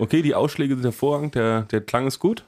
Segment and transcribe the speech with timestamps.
[0.00, 2.44] Okay, die Ausschläge sind hervorragend, der, der Klang ist gut.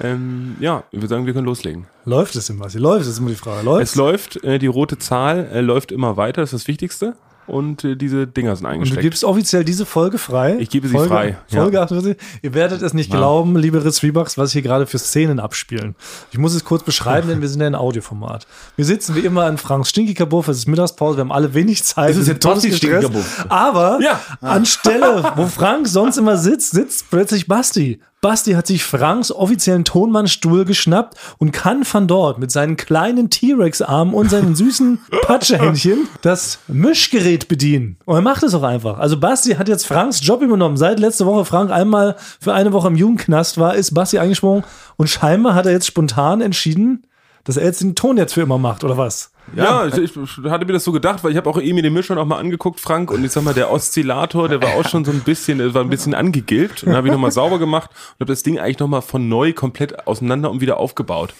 [0.00, 1.86] Ähm, ja, ich würde sagen, wir können loslegen.
[2.04, 2.68] Läuft es immer?
[2.72, 3.64] Läuft es ist immer die Frage.
[3.64, 7.16] Läuft Es läuft, äh, die rote Zahl äh, läuft immer weiter, das ist das Wichtigste.
[7.46, 9.02] Und äh, diese Dinger sind Und du eingesteckt.
[9.02, 10.56] gibst offiziell diese Folge frei.
[10.60, 11.60] Ich gebe sie Folge, frei, ja.
[11.62, 12.16] Folge 48.
[12.40, 15.96] Ihr werdet es nicht glauben, liebe Ritz Rebucks, was hier gerade für Szenen abspielen.
[16.30, 18.46] Ich muss es kurz beschreiben, denn wir sind ja in Audioformat.
[18.76, 22.10] Wir sitzen wie immer in Franks Stinkigerbuff, es ist Mittagspause, wir haben alle wenig Zeit.
[22.10, 23.06] Es ist wir jetzt sind Basti todesgestresst.
[23.08, 23.46] Stinkigerbuff.
[23.48, 24.20] Aber Ja.
[24.40, 28.00] anstelle, wo Frank sonst immer sitzt, sitzt plötzlich Basti.
[28.22, 34.14] Basti hat sich Franks offiziellen Tonmannstuhl geschnappt und kann von dort mit seinen kleinen T-Rex-Armen
[34.14, 37.96] und seinen süßen Patschehändchen das Mischgerät bedienen.
[38.04, 39.00] Und er macht es auch einfach.
[39.00, 40.76] Also Basti hat jetzt Franks Job übernommen.
[40.76, 44.62] Seit letzte Woche Frank einmal für eine Woche im Jugendknast war, ist Basti eingesprungen
[44.96, 47.02] und scheinbar hat er jetzt spontan entschieden,
[47.44, 49.32] dass er jetzt den Ton jetzt für immer macht, oder was?
[49.56, 52.14] Ja, ich, ich hatte mir das so gedacht, weil ich habe auch Emi den Mischer
[52.14, 55.10] noch mal angeguckt, Frank, und ich sag mal, der Oszillator, der war auch schon so
[55.10, 56.82] ein bisschen, der war ein bisschen angegilbt.
[56.82, 59.52] Und dann habe ich nochmal sauber gemacht und habe das Ding eigentlich nochmal von neu
[59.52, 61.34] komplett auseinander und wieder aufgebaut.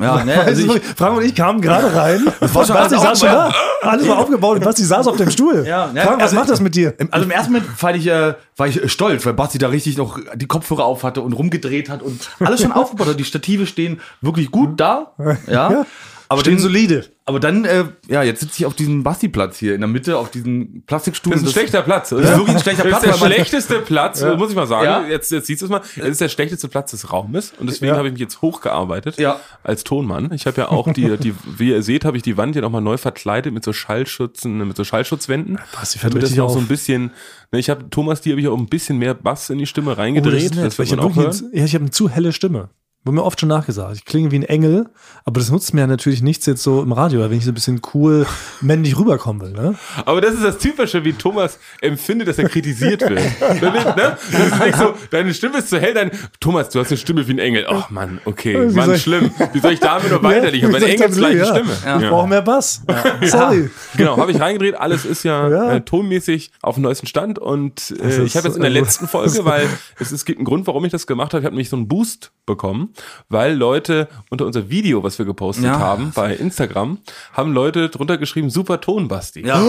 [0.00, 2.24] Ja, ne, Also ich, Frank und ich kamen gerade rein.
[2.40, 3.52] war schon Basti saß schon da.
[3.82, 5.64] Alles war aufgebaut und Basti saß auf dem Stuhl.
[5.66, 6.94] Ja, ne, Frank, was also macht das mit dir?
[7.10, 10.18] also im ersten Moment war ich, äh, war ich stolz, weil Basti da richtig noch
[10.34, 13.18] die Kopfhörer auf hatte und rumgedreht hat und alles schon aufgebaut hat.
[13.18, 15.12] Die Stative stehen wirklich gut da.
[15.46, 15.84] Ja.
[16.28, 17.04] Aber Stehen dann, solide.
[17.26, 20.30] Aber dann, äh, ja, jetzt sitze ich auf diesem Basti-Platz hier in der Mitte, auf
[20.30, 21.32] diesem Plastikstuhl.
[21.32, 22.10] Das ist ein schlechter Platz.
[22.10, 23.04] Das ist wirklich ein schlechter Das Platz.
[23.14, 24.84] ist der schlechteste Platz, muss ich mal sagen.
[24.84, 25.06] Ja.
[25.06, 25.80] Jetzt, jetzt siehst du es mal.
[25.96, 27.96] Es ist der schlechteste Platz des Raumes und deswegen Ja.
[27.96, 29.40] habe ich mich jetzt hochgearbeitet Ja.
[29.62, 30.32] als Tonmann.
[30.34, 32.82] Ich habe ja auch die, die, wie ihr seht, habe ich die Wand ja nochmal
[32.82, 35.58] neu verkleidet mit so Schallschutzen, mit so Schallschutzwänden.
[35.78, 37.12] Basti fällt damit das noch so ein bisschen,
[37.52, 39.96] ne, ich habe Thomas, die habe ich auch ein bisschen mehr Bass in die Stimme
[39.96, 40.52] reingedreht.
[40.58, 42.68] Oh, das weil wird ich habe auch ja, ich habe eine zu helle Stimme.
[43.04, 43.96] Wurde mir oft schon nachgesagt.
[43.96, 44.86] Ich klinge wie ein Engel,
[45.26, 47.54] aber das nutzt mir ja natürlich nichts jetzt so im Radio, wenn ich so ein
[47.54, 48.26] bisschen cool
[48.62, 49.52] männlich rüberkommen will.
[49.52, 49.74] Ne?
[50.06, 53.14] Aber das ist das Typische, wie Thomas empfindet, dass er kritisiert wird.
[53.64, 54.16] Ne?
[54.32, 56.10] Das ist nicht so, deine Stimme ist zu hell, dein
[56.40, 57.66] Thomas, du hast eine Stimme wie ein Engel.
[57.68, 59.30] Ach Mann, okay, Wie Mann, schlimm.
[59.52, 60.70] Wie soll ich damit noch weiterliegen?
[60.70, 61.72] Ich Ja, habe eine engelsgleiche das Stimme.
[61.84, 62.00] Ja.
[62.00, 62.82] Ich brauche mehr Bass.
[63.22, 63.70] Sorry.
[63.96, 64.74] Genau, habe ich reingedreht.
[64.76, 65.72] Alles ist ja, Ja.
[65.74, 67.38] Äh, tonmäßig auf dem neuesten Stand.
[67.38, 70.66] Und äh, ich habe jetzt in der letzten Folge, weil es, es gibt einen Grund,
[70.66, 71.40] warum ich das gemacht habe.
[71.42, 72.90] Ich habe nämlich so einen Boost bekommen,
[73.28, 75.78] weil Leute unter unser Video, was wir gepostet Ja.
[75.78, 76.98] haben bei Instagram,
[77.32, 79.46] haben Leute drunter geschrieben, super Ton, Basti.
[79.46, 79.60] Ja.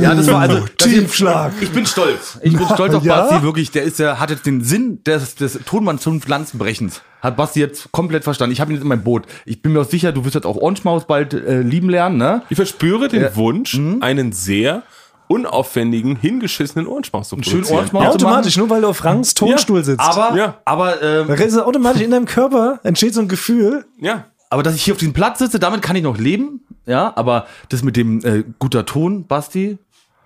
[0.00, 1.52] ja, das war also das Tiefschlag.
[1.60, 2.38] Ich bin stolz.
[2.42, 3.22] Ich bin stolz auf Ja?
[3.22, 3.70] Basti, wirklich.
[3.70, 7.02] Der ist, der hat jetzt den Sinn des, des Tonmanns zum Pflanzenbrechens.
[7.20, 8.52] Hat Basti jetzt komplett verstanden.
[8.52, 9.24] Ich habe ihn jetzt in meinem Boot.
[9.46, 12.18] Ich bin mir auch sicher, du wirst jetzt auch Orange Maus bald äh, lieben lernen,
[12.18, 12.42] ne?
[12.50, 13.36] Ich verspüre den Ja.
[13.36, 14.02] Wunsch, Mhm.
[14.02, 14.82] einen sehr
[15.28, 17.64] unaufwendigen, hingeschissenen Ohrenschmaus zu produzieren.
[17.64, 18.02] schönen Ohrenschmaus.
[18.04, 18.10] Ja.
[18.10, 20.00] Automatisch, nur weil du auf Franks Tonstuhl sitzt.
[20.00, 20.58] Aber, Ja.
[20.64, 23.84] aber, ähm, Da ist automatisch in deinem Körper entsteht so ein Gefühl.
[24.00, 24.24] ja.
[24.50, 26.60] aber dass ich hier auf diesem Platz sitze, damit kann ich noch leben.
[26.86, 29.78] Ja, aber das mit dem äh, guter Ton, Basti,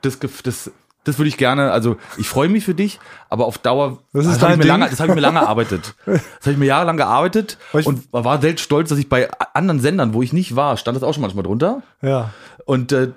[0.03, 0.71] das, das,
[1.05, 2.99] das würde ich gerne, also ich freue mich für dich,
[3.31, 5.95] aber auf Dauer, Das ist habe ich, mir lange- das hab ich mir lange erarbeitet.
[6.05, 9.81] Das habe ich mir jahrelang gearbeitet ich- und war selbst stolz, dass ich bei anderen
[9.81, 11.83] Sendern, wo ich nicht war, stand das auch schon manchmal drunter.
[12.03, 12.31] Ja.
[12.67, 13.13] Und äh,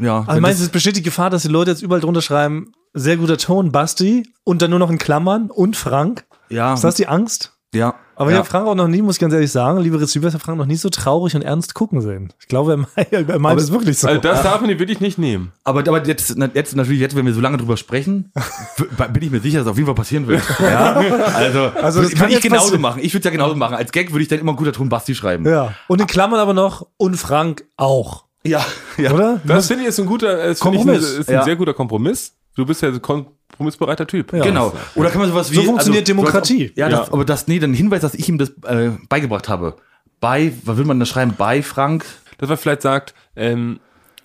[0.00, 2.72] ja, Also meinst du, es besteht die Gefahr, dass die Leute jetzt überall drunter schreiben,
[2.94, 6.24] sehr guter Ton, Basti, und dann nur noch in Klammern und Frank?
[6.48, 7.52] ja, Ist das die Angst?
[7.74, 8.40] ja, Aber ich ja.
[8.40, 10.58] habe Frank auch noch nie, muss ich ganz ehrlich sagen, liebe Receiver, ich habe Frank
[10.58, 12.30] noch nie so traurig und ernst gucken sehen.
[12.38, 14.08] Ich glaube, er meint, er meint es wirklich so.
[14.08, 15.52] Also das darf man dir wirklich nicht nehmen.
[15.64, 18.30] Aber, aber jetzt, jetzt natürlich, jetzt, wenn wir so lange drüber sprechen,
[19.14, 20.42] bin ich mir sicher, dass auf jeden Fall passieren wird.
[20.60, 20.96] Ja?
[21.34, 22.82] Also, Also das kann ich genauso passieren.
[22.82, 23.00] machen.
[23.02, 23.74] Ich würde ja genauso machen.
[23.74, 25.48] Als Gag würde ich dann immer guter Ton Basti schreiben.
[25.48, 25.72] ja.
[25.88, 28.26] Und in Klammern aber noch, und Frank auch.
[28.44, 28.64] Ja.
[28.98, 29.12] ja.
[29.12, 29.40] Oder?
[29.44, 31.10] Das finde ich ist ein guter, äh, das finde ich ein, Kompromiss.
[31.18, 31.44] ist ein Ja.
[31.44, 32.34] sehr guter Kompromiss.
[32.54, 34.32] Du bist ja ein kompromissbereiter Typ.
[34.32, 34.42] Ja.
[34.44, 34.72] Genau.
[34.94, 35.56] Oder kann man sowas wie.
[35.56, 36.72] So funktioniert hast- Demokratie.
[36.74, 36.98] Ja, Ja.
[37.00, 39.76] Das, aber das, nee, dann Hinweis, dass ich ihm das äh, beigebracht habe.
[40.20, 41.34] Bei, was will man da schreiben?
[41.36, 42.04] Bei Frank.
[42.38, 43.78] Dass man vielleicht sagt, ähm,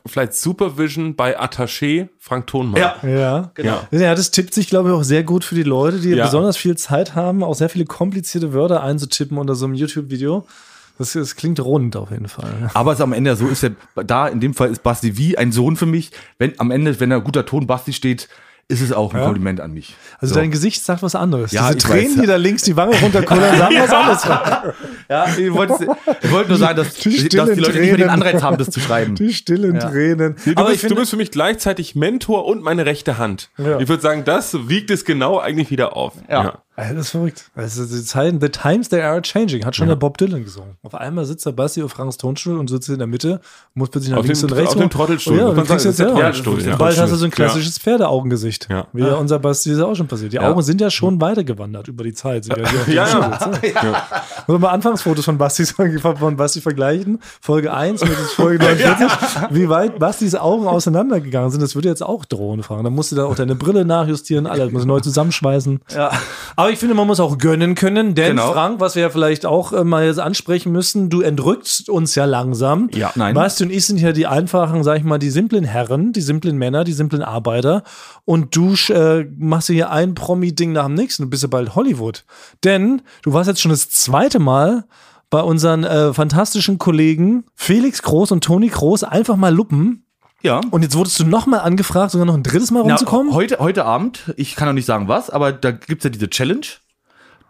[0.05, 2.81] vielleicht Supervision bei Attaché Frank Thonmann.
[3.03, 3.51] Ja.
[3.53, 3.81] Genau.
[3.91, 3.99] Ja.
[3.99, 6.25] Ja, das tippt sich, glaube ich, auch sehr gut für die Leute, die Ja.
[6.25, 10.45] besonders viel Zeit haben, auch sehr viele komplizierte Wörter einzutippen unter so einem YouTube-Video.
[10.97, 12.71] Das, das klingt rund auf jeden Fall.
[12.73, 13.69] Aber es am Ende so ist ja,
[14.05, 16.11] da in dem Fall ist Basti wie ein Sohn für mich.
[16.39, 18.27] Wenn am Ende, wenn da guter Ton Basti steht,
[18.69, 19.95] ist es auch ein Kompliment an mich.
[20.19, 20.41] Also So.
[20.41, 21.53] dein Gesicht sagt was anderes.
[21.53, 22.21] Ja, Diese Tränen, weiß.
[22.21, 23.89] die da links die Wange runterkullern, sagen was
[24.25, 24.73] anderes.
[25.07, 25.87] Ja, ich wollte,
[26.21, 28.09] ich wollte nur sagen, dass, Die dass die Leute nicht mehr den Tränen.
[28.09, 29.15] Anreiz haben, das zu schreiben.
[29.15, 29.89] Die stillen Ja.
[29.89, 30.35] Tränen.
[30.43, 33.51] Du, Aber ich bist, du finde, bist für mich gleichzeitig Mentor und meine rechte Hand.
[33.57, 33.79] Ja.
[33.79, 36.15] Ich würde sagen, das wiegt es genau eigentlich wieder auf.
[36.29, 36.61] Ja.
[36.79, 37.49] Das ist verrückt.
[37.55, 39.95] Also die Zeiten, the times they are changing, hat schon Ja.
[39.95, 40.77] der Bob Dylan gesungen.
[40.83, 43.41] Auf einmal sitzt der Basti auf Franks Tonstuhl und sitzt in der Mitte,
[43.73, 44.75] muss plötzlich nach Auf links dem- und rechts.
[44.75, 44.89] auf dem.
[44.91, 46.75] Trottelstuhl, Oh Ja, und man du kriegst jetzt ja, Trottelstuhl, ja.
[46.75, 47.35] bald hast du so ein Ja.
[47.35, 48.67] klassisches Pferdeaugengesicht.
[48.69, 48.85] Ja.
[48.93, 49.15] Wie ja.
[49.15, 50.33] unser Basti ist ja auch schon passiert.
[50.33, 50.49] Die Ja.
[50.51, 52.45] Augen sind ja schon weitergewandert über die Zeit.
[52.45, 53.39] Ja, die auf dem Ja, Stuhl ja.
[53.39, 53.95] sitzen.
[54.45, 55.65] Wollen wir Anfangsfotos von Basti,
[56.19, 57.19] von Basti vergleichen?
[57.41, 59.07] Folge 1 mit Folge 49.
[59.49, 62.83] Wie weit Bastis Augen auseinandergegangen sind, das würde jetzt auch drohen, fragen.
[62.83, 65.79] Dann musst du da auch deine Brille nachjustieren, alles muss neu zusammenschweißen.
[65.95, 66.11] Ja.
[66.55, 68.51] Aber ich finde, man muss auch gönnen können, denn Genau.
[68.53, 72.25] Frank, was wir ja vielleicht auch äh, mal jetzt ansprechen müssen, du entrückst uns ja
[72.25, 72.89] langsam.
[72.93, 73.33] Ja, nein.
[73.35, 76.57] Basti und ich sind ja die einfachen, sag ich mal, die simplen Herren, die simplen
[76.57, 77.83] Männer, die simplen Arbeiter.
[78.25, 81.23] Und du äh, machst hier ein Promi-Ding nach dem nächsten.
[81.23, 82.25] Du bist ja bald Hollywood.
[82.63, 84.85] Denn du warst jetzt schon das zweite Mal
[85.29, 90.05] bei unseren äh, fantastischen Kollegen Felix Groß und Toni Groß einfach mal luppen.
[90.43, 90.61] Ja.
[90.71, 93.33] Und jetzt wurdest du nochmal angefragt, sogar noch ein drittes Mal Na, rumzukommen.
[93.33, 96.65] heute, heute Abend, ich kann noch nicht sagen was, aber da gibt's ja diese Challenge,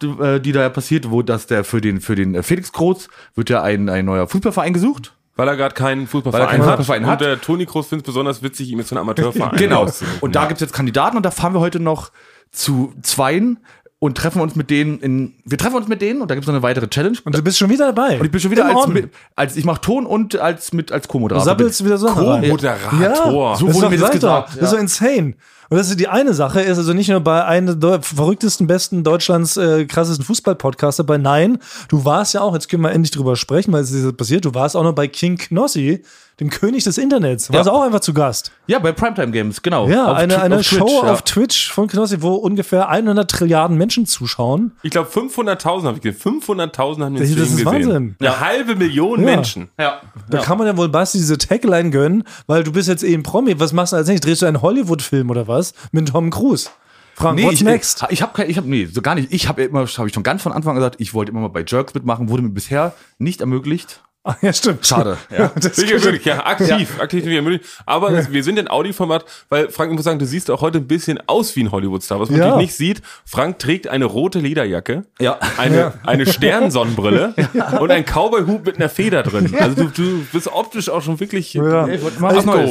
[0.02, 2.72] die, äh, die da ja passiert, wo das der für den, für den äh, Felix
[2.72, 5.14] Groß wird ja ein, ein neuer Fußballverein gesucht.
[5.36, 6.78] Weil er gerade keinen Weil er Fußballverein keinen hat.
[6.78, 7.22] Fußballverein hat.
[7.22, 9.88] Und der Toni Kroos findet es besonders witzig, ihm jetzt so einen Amateurverein Genau.
[10.22, 10.48] Und da Ja.
[10.48, 12.12] gibt's jetzt Kandidaten und da fahren wir heute noch
[12.52, 13.60] zu zweien
[14.00, 15.34] und treffen uns mit denen in.
[15.44, 17.18] Wir treffen uns mit denen und da gibt's noch eine weitere Challenge.
[17.26, 18.20] und du bist schon wieder dabei.
[18.20, 20.92] Und ich bin schon wieder Im als, mit, als ich mache Ton und als mit
[20.92, 21.46] als Du Co-Moderator.
[21.46, 22.08] sabbelst wieder so.
[22.08, 23.56] Co-Moderator.
[23.58, 25.34] So das wurde mir das gesagt, Das ist so insane.
[25.70, 29.04] Und das ist die eine Sache, ist also nicht nur bei einem der verrücktesten, besten
[29.04, 31.58] Deutschlands äh, krassesten Fußball-Podcaster, bei Nein,
[31.90, 34.54] du warst ja auch, jetzt können wir endlich drüber sprechen, weil es ist passiert, du
[34.54, 36.04] warst auch noch bei King Knossi,
[36.40, 37.74] dem König des Internets, warst Ja.
[37.74, 38.52] auch einfach zu Gast.
[38.68, 39.88] Ja, bei Primetime Games, genau.
[39.90, 41.12] Ja, Auf eine, eine auf Show Twitch, ja.
[41.14, 44.72] auf Twitch von Knossi, wo ungefähr 100 Trilliarden Menschen zuschauen.
[44.84, 46.40] Ich glaube 500.000 habe ich gesehen.
[46.42, 47.66] 500.000 haben den Das- Stream das ist gesehen.
[47.66, 48.16] Wahnsinn.
[48.20, 49.26] Eine halbe Million Ja.
[49.26, 49.70] Menschen.
[49.80, 50.00] Ja.
[50.30, 53.24] Da kann man ja wohl Basti diese Tagline gönnen, weil du bist jetzt eh ein
[53.24, 53.60] Promi.
[53.60, 54.28] Was machst du als nächstes?
[54.30, 55.57] Drehst du einen Hollywood-Film oder was?
[55.92, 56.70] Mit Tom Cruise.
[57.16, 58.06] Frank, Nee, what's ich, next?
[58.10, 59.34] Ich habe ich habe nee, so gar nicht.
[59.34, 61.48] Ich habe immer, habe ich schon ganz von Anfang an gesagt, ich wollte immer mal
[61.48, 64.04] bei Jerks mitmachen, wurde mir bisher nicht ermöglicht.
[64.28, 64.86] Ah, ja, stimmt.
[64.86, 65.18] Schade.
[65.38, 65.52] Ja.
[65.56, 67.62] Das Wirklich, wirklich, ja, aktiv, aktiv nicht möglich.
[67.86, 70.80] Aber das, wir sind in Audi-Format, weil Frank, ich muss sagen, du siehst auch heute
[70.80, 72.20] ein bisschen aus wie ein Hollywood-Star.
[72.20, 72.46] Was man Ja.
[72.48, 75.40] natürlich nicht sieht, Frank trägt eine rote Lederjacke, Ja.
[75.58, 75.94] eine, Ja.
[76.06, 77.34] eine Sternsonnenbrille
[77.80, 79.56] und ein Cowboy-Hut mit einer Feder drin.
[79.60, 81.88] Also du, du bist optisch auch schon wirklich Ja.
[81.88, 82.02] Neues,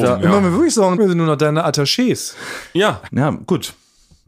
[0.00, 0.18] ja.
[0.20, 2.34] Ich muss mir wirklich sagen, wir sind nur noch deine Attachés.
[2.74, 3.00] ja.
[3.12, 3.72] ja, gut.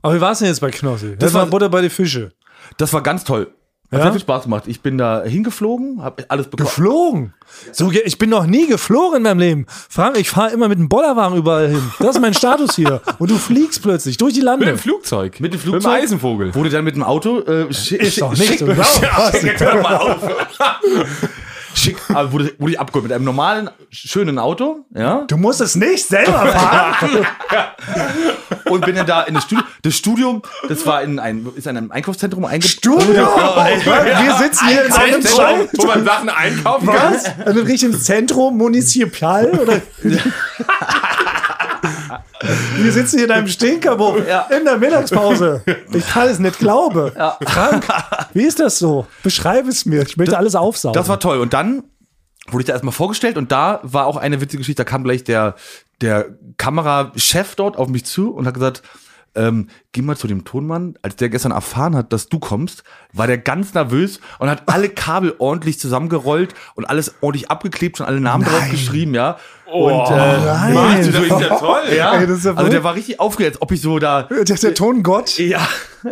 [0.01, 1.11] Aber wie war es denn jetzt bei Knossi?
[1.11, 2.33] Das, Das war war- Butter bei die Fische.
[2.77, 3.49] Das war ganz toll.
[3.91, 4.03] Hat Ja?
[4.05, 4.65] sehr viel Spaß gemacht.
[4.67, 6.67] Ich bin da hingeflogen, habe alles bekommen.
[6.69, 7.35] Geflogen.
[7.73, 9.67] So, ich bin noch nie geflogen in meinem Leben.
[9.89, 11.83] Frank, ich fahre immer mit dem Bollerwagen überall hin.
[11.99, 13.01] Das ist mein Status hier.
[13.19, 14.77] Und du fliegst plötzlich durch die Mit dem Lande.
[14.79, 15.41] Flugzeug.
[15.41, 15.83] Mit dem Mit Flugzeug?
[15.95, 16.55] dem Eisenvogel.
[16.55, 18.67] Wurde dann mit dem Auto äh, schick, Ist doch nicht schick, so.
[18.67, 19.83] Genau.
[19.83, 20.19] Mal auf.
[21.75, 25.75] Schick, aber wurde, wurde ich abgeholt mit einem normalen, schönen Auto, ja, Du musst es
[25.75, 27.27] nicht selber fahren.
[28.71, 29.65] und bin dann da in das Studio.
[29.83, 32.71] Das Studium, das war in ein, ist in einem Einkaufszentrum eingebaut.
[32.71, 33.27] Studio.
[33.27, 37.15] Wir sitzen hier in einem Zentrum, wo man Sachen einkaufen kann.
[37.15, 37.27] Was?
[37.27, 39.47] In einem richtigen Zentrum municipal?
[39.47, 39.81] Oder?
[42.77, 44.43] Wir sitzen hier in einem Stinkerbuch Ja.
[44.57, 45.63] in der Mittagspause.
[45.93, 47.11] Ich kann es nicht glauben.
[47.47, 47.87] Frank,
[48.35, 49.07] wie ist das so?
[49.23, 50.03] Beschreib es mir.
[50.03, 50.95] Ich möchte alles aufsaugen.
[50.95, 51.39] Das war toll.
[51.41, 51.85] Und dann
[52.51, 54.85] wurde ich da erstmal vorgestellt und da war auch eine witzige Geschichte.
[54.85, 55.57] Da kam gleich der,
[56.01, 56.27] der
[56.57, 58.83] Kamerachef dort auf mich zu und hat gesagt,
[59.35, 60.95] ähm, geh mal zu dem Tonmann.
[61.03, 62.83] Als der gestern erfahren hat, dass du kommst,
[63.13, 68.07] war der ganz nervös und hat alle Kabel ordentlich zusammengerollt und alles ordentlich abgeklebt und
[68.07, 69.39] alle Namen drauf geschrieben, ja.
[69.67, 70.75] und äh, nein.
[70.75, 71.81] Mann, das ist ja toll.
[71.97, 74.23] ja, Ey, das ist ja also der war richtig aufgeregt, ob ich so da.
[74.25, 75.61] der, der Tongott Ja.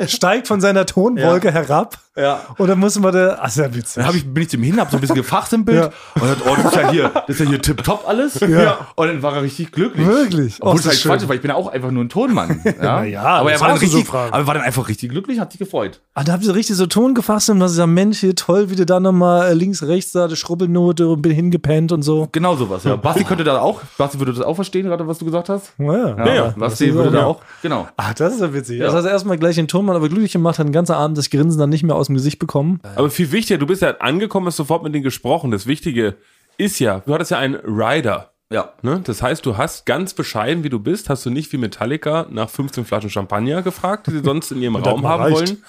[0.07, 1.99] steigt von seiner Tonwolke herab.
[2.17, 2.41] Ja.
[2.57, 3.39] Und dann muss man da.
[3.43, 3.97] Ach, sehr witzig.
[3.97, 5.91] Dann hab ich, bin ich zu ihm hin, hab so ein bisschen gefachsimpelt Ja.
[6.23, 8.41] und hat, oh, das ist ja hier, das ist ja hier tipptopp alles.
[8.41, 8.89] Ja.
[8.95, 10.07] Und dann war er richtig glücklich.
[10.07, 10.57] Wirklich?
[10.63, 12.61] Oh, Obwohl ist es halt Quatsch weil ich bin ja auch einfach nur ein Tonmann.
[12.83, 14.33] Ja, ja, aber er war dann darfst du so richtig, fragen.
[14.33, 16.01] aber er war dann einfach richtig glücklich, hat sich gefreut.
[16.15, 18.77] Ah, da habt ihr richtig so Ton gefasst und was ist Mensch, hier toll, wie
[18.77, 22.29] du da nochmal links, rechts da, die Schrubbelnote und bin hingepennt und so.
[22.33, 22.97] Genau sowas, ja.
[22.97, 25.73] Basti könnte da auch, Basti würde das auch verstehen, gerade was du gesagt hast.
[25.79, 27.89] Ja, Ja, ja, Basti das ist würde da auch, genau.
[27.97, 28.79] Ach, das ist ja witzig.
[28.79, 28.87] Ja.
[28.87, 31.59] Das heißt, erstmal gleich den Tonmann aber glücklich gemacht, hat den ganzen Abend das Grinsen
[31.59, 32.81] dann nicht mehr aus dem Gesicht bekommen.
[32.95, 35.51] Aber viel wichtiger, du bist ja angekommen, hast sofort mit denen gesprochen.
[35.51, 36.17] Das Wichtige
[36.59, 38.33] ist ja, du hattest ja einen Rider.
[38.51, 38.75] Ja.
[38.83, 39.01] Ne?
[39.03, 42.49] Das heißt, du hast ganz bescheiden, wie du bist, hast du nicht wie Metallica nach
[42.49, 45.35] 15 Flaschen Champagner gefragt, die sie sonst in ihrem Raum haben reicht.
[45.35, 45.63] wollen,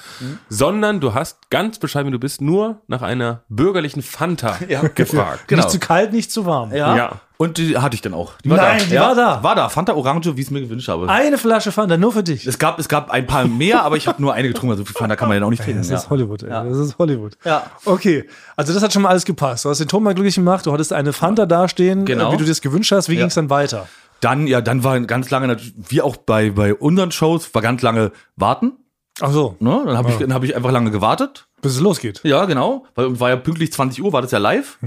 [0.49, 4.57] sondern du hast ganz bescheiden, wie du bist, nur nach einer bürgerlichen Fanta
[4.95, 5.47] gefragt.
[5.47, 5.63] Genau.
[5.63, 6.71] Nicht zu kalt, nicht zu warm.
[6.71, 6.95] Ja.
[6.95, 7.21] Ja.
[7.37, 8.33] Und die hatte ich dann auch.
[8.43, 9.43] Die Nein, die war da.
[9.43, 9.69] War da.
[9.69, 11.07] Fanta Orange, wie ich es mir gewünscht habe.
[11.07, 12.47] Eine Flasche Fanta, nur für dich.
[12.47, 14.71] Es gab, es gab ein paar mehr, aber ich habe nur eine getrunken.
[14.71, 15.81] Also viel Fanta kann man ja auch nicht trinken.
[15.81, 15.97] Das ja.
[15.97, 16.49] ist Hollywood, ey.
[16.49, 16.63] Ja.
[16.63, 17.37] Das ist Hollywood.
[17.45, 17.63] Ja.
[17.85, 18.25] Okay,
[18.55, 19.65] also das hat schon mal alles gepasst.
[19.65, 22.29] Du hast den Tonmann glücklich gemacht, du hattest eine Fanta dastehen, Genau.
[22.29, 23.07] äh, wie du dir das gewünscht hast.
[23.09, 23.19] Wie Ja.
[23.19, 23.87] ging es dann weiter?
[24.19, 28.11] Dann, ja, dann war ganz lange, wie auch bei, bei unseren Shows, war ganz lange
[28.35, 28.73] warten.
[29.21, 29.83] Ach so, Ne?
[29.85, 31.47] Dann habe ich, dann hab ich einfach lange gewartet.
[31.61, 32.21] bis es losgeht.
[32.23, 32.85] Ja, genau.
[32.95, 34.77] Weil war ja pünktlich 20 Uhr, war das ja live.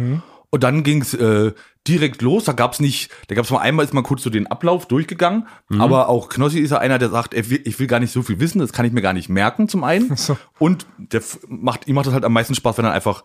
[0.50, 1.52] Und dann ging's äh,
[1.86, 2.44] direkt los.
[2.44, 5.46] Da gab's nicht, da gab's mal einmal, ist mal kurz so den Ablauf durchgegangen.
[5.78, 8.40] Aber auch Knossi ist ja einer, der sagt, will, ich will gar nicht so viel
[8.40, 10.16] wissen, das kann ich mir gar nicht merken zum einen.
[10.16, 10.36] so.
[10.58, 13.22] Und der macht, ihm macht das halt am meisten Spaß, wenn er einfach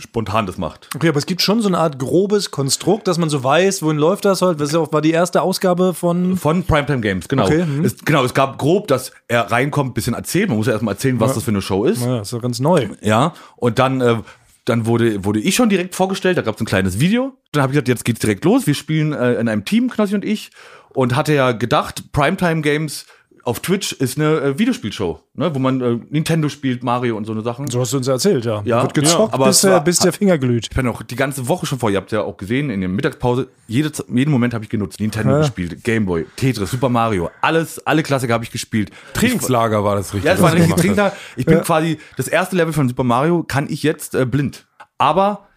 [0.00, 0.88] spontan das macht.
[0.94, 3.98] Okay, aber es gibt schon so eine Art grobes Konstrukt, dass man so weiß, wohin
[3.98, 4.60] läuft das halt.
[4.60, 6.36] Das ja war die erste Ausgabe von.
[6.36, 7.44] Von Primetime Games, genau.
[7.44, 7.84] Okay, hm.
[7.84, 10.48] es, genau, es gab grob, dass er reinkommt, bisschen erzählt.
[10.48, 12.04] Man muss ja erstmal erzählen, was das für eine Show ist.
[12.04, 12.88] Naja, ist ja ganz neu.
[13.00, 14.16] Ja, und dann, äh,
[14.64, 17.36] dann wurde, wurde ich schon direkt vorgestellt, da gab es ein kleines Video.
[17.50, 18.66] Dann habe ich gesagt, jetzt geht's direkt los.
[18.66, 20.50] Wir spielen äh, in einem Team, Knossi und ich.
[20.94, 23.06] Und hatte ja gedacht, Primetime Games
[23.44, 27.32] auf Twitch ist eine äh, Videospielshow, ne, wo man äh, Nintendo spielt, Mario und so
[27.32, 27.68] eine Sachen.
[27.68, 28.62] So hast du uns erzählt, ja.
[28.64, 30.68] Ja, Wird gezockt, ja, aber bis, war- bis der Finger glüht.
[30.70, 32.88] Ich bin auch die ganze Woche schon vor, ihr habt ja auch gesehen, in der
[32.88, 35.00] Mittagspause, jede, jeden Moment habe ich genutzt.
[35.00, 35.38] Nintendo Ja.
[35.40, 38.90] gespielt, Gameboy, Tetris, Super Mario, alles, alle Klassiker habe ich gespielt.
[39.14, 40.24] Trainingslager war das richtig.
[40.26, 41.16] Ja, das war ein du richtig gemacht Trinker.
[41.36, 44.66] Ich bin quasi, das erste Level von Super Mario kann ich jetzt äh, blind.
[44.98, 45.48] Aber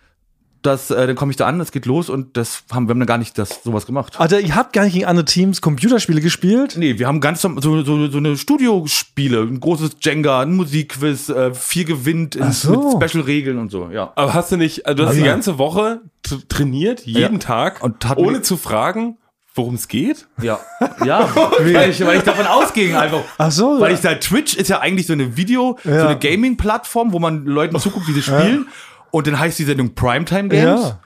[0.65, 2.99] das, äh, dann komme ich da an, es geht los und das haben wir haben
[2.99, 4.19] dann gar nicht das sowas gemacht.
[4.19, 6.75] Alter, ihr habt gar nicht gegen andere Teams Computerspiele gespielt?
[6.77, 11.53] Nee, wir haben ganz so, so, so eine Studiospiele, ein großes Jenga, ein Musikquiz, äh,
[11.53, 12.97] viel gewinnt in, so.
[12.99, 14.11] mit Special-Regeln und so, ja.
[14.15, 15.27] Aber hast du nicht, also du hast die Ja.
[15.27, 16.01] ganze Woche
[16.49, 17.39] trainiert, jeden Ja.
[17.39, 17.81] Tag,
[18.17, 19.17] ohne zu fragen,
[19.53, 20.27] worum es geht?
[20.41, 20.59] Ja,
[21.05, 21.29] ja,
[21.59, 23.21] weil ich, weil ich davon ausging einfach.
[23.37, 23.95] Ach so, Weil ja.
[23.95, 26.07] ich da, Twitch ist ja eigentlich so eine Video, so Ja.
[26.07, 28.67] eine Gaming-Plattform, wo man Leuten zuguckt, wie sie spielen.
[29.11, 30.81] Und dann heißt die Sendung Primetime Games.
[30.81, 30.99] Ja.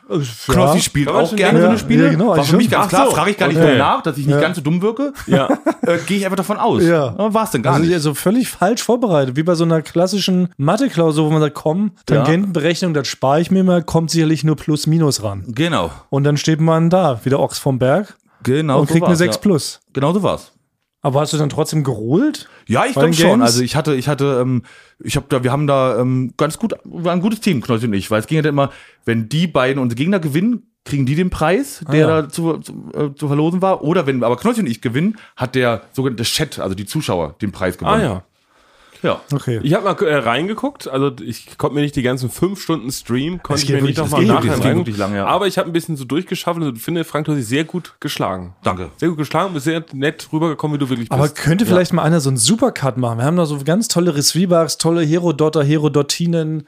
[0.48, 0.82] Knossi Ja.
[0.84, 1.62] spielt auch gerne denken.
[1.62, 2.04] so eine Ja, Spiele.
[2.06, 3.12] ja, genau, War für mich ganz klar, so.
[3.16, 3.68] frage ich gar nicht Okay.
[3.68, 5.14] mehr nach, dass ich nicht ganz so dumm wirke.
[5.28, 5.48] Ja.
[5.84, 6.84] Äh, Gehe ich einfach davon aus.
[6.84, 7.14] Ja.
[7.18, 7.94] War es denn gar also, nicht.
[7.94, 12.94] Also völlig falsch vorbereitet, wie bei so einer klassischen Mathe-Klausur, wo man sagt, komm, Tangentenberechnung,
[12.94, 15.44] das spare ich mir mal, kommt sicherlich nur plus minus ran.
[15.48, 15.92] Genau.
[16.10, 19.12] Und dann steht man da, wie der Ochs vom Berg, Genau und so kriegt eine
[19.12, 19.42] war's, 6 ja.
[19.42, 19.80] plus.
[19.94, 20.52] Genau so war's.
[21.02, 22.50] Aber hast du dann trotzdem geholt?
[22.68, 23.42] Ja, ich glaube schon.
[23.42, 24.64] Also ich hatte, ich hatte, ähm,
[25.00, 27.94] ich habe da, wir haben da ähm, ganz gut, war ein gutes Team, Knossi und
[27.94, 28.72] ich, weil es ging ja dann immer,
[29.06, 32.22] wenn die beiden unsere Gegner gewinnen, kriegen die den Preis, der ja.
[32.22, 33.84] da zu, zu, äh, zu verlosen war.
[33.84, 37.52] Oder wenn aber Knossi und ich gewinnen, hat der sogenannte Chat, also die Zuschauer, den
[37.52, 38.02] Preis Ah gewonnen.
[38.02, 38.24] ja.
[39.04, 39.22] Ja.
[39.34, 39.60] Okay.
[39.64, 43.42] Ich habe mal äh, reingeguckt, also ich konnte mir nicht die ganzen fünf Stunden Stream,
[43.44, 45.26] konnte ich mir nicht wirklich- nochmal das geht nachher wirklich- lang, ja.
[45.26, 47.96] Aber ich habe ein bisschen so durchgeschafft und finde, Frank, du hast dich sehr gut
[48.00, 48.54] geschlagen.
[48.64, 48.90] Danke.
[48.98, 51.36] Sehr gut geschlagen, bist sehr nett rübergekommen, wie du wirklich Aber bist.
[51.36, 53.18] könnte vielleicht mal einer so einen Supercut machen?
[53.20, 56.68] Wir haben da so ganz tolle Receivax, tolle Herodotter, Herodottinen.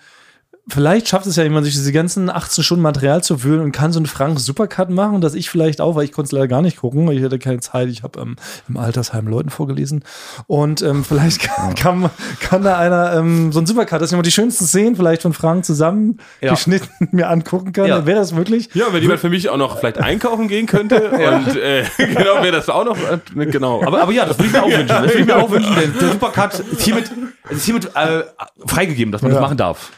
[0.67, 3.91] Vielleicht schafft es ja jemand, sich diese ganzen 18 Stunden Material zu wühlen und kann
[3.91, 6.61] so einen Frank Supercut machen, dass ich vielleicht auch, weil ich konnte es leider gar
[6.61, 8.35] nicht gucken, ich hatte keine Zeit, ich habe ähm,
[8.69, 10.03] im Altersheim Leuten vorgelesen.
[10.45, 14.31] Und ähm, vielleicht kann, kann, kann da einer ähm, so einen Supercut, dass jemand die
[14.31, 16.51] schönsten Szenen vielleicht von Frank zusammen Ja.
[16.51, 17.87] geschnitten mir angucken kann.
[17.87, 18.05] Ja.
[18.05, 18.69] Wäre das möglich?
[18.73, 22.51] Ja, wenn jemand für mich auch noch vielleicht einkaufen gehen könnte und äh, genau wäre
[22.51, 23.83] das auch noch äh, genau.
[23.83, 24.87] Aber, aber ja, das würde ich mir auch wünschen.
[24.87, 25.75] Das würde ich mir auch wünschen.
[25.75, 27.11] Der, der Supercut ist hiermit,
[27.49, 28.23] es ist hiermit äh,
[28.67, 29.37] freigegeben, dass man Ja.
[29.37, 29.91] das machen darf.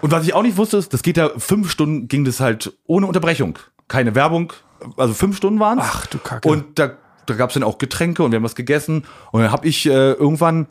[0.00, 2.72] Und was ich auch nicht wusste, ist, das geht ja fünf Stunden, ging das halt
[2.86, 3.58] ohne Unterbrechung.
[3.88, 4.52] Keine Werbung,
[4.96, 6.48] also fünf Stunden waren Ach, du Kacke.
[6.48, 6.92] Und da,
[7.28, 9.04] da gab es dann auch Getränke und wir haben was gegessen.
[9.32, 10.66] Und dann habe ich äh, irgendwann,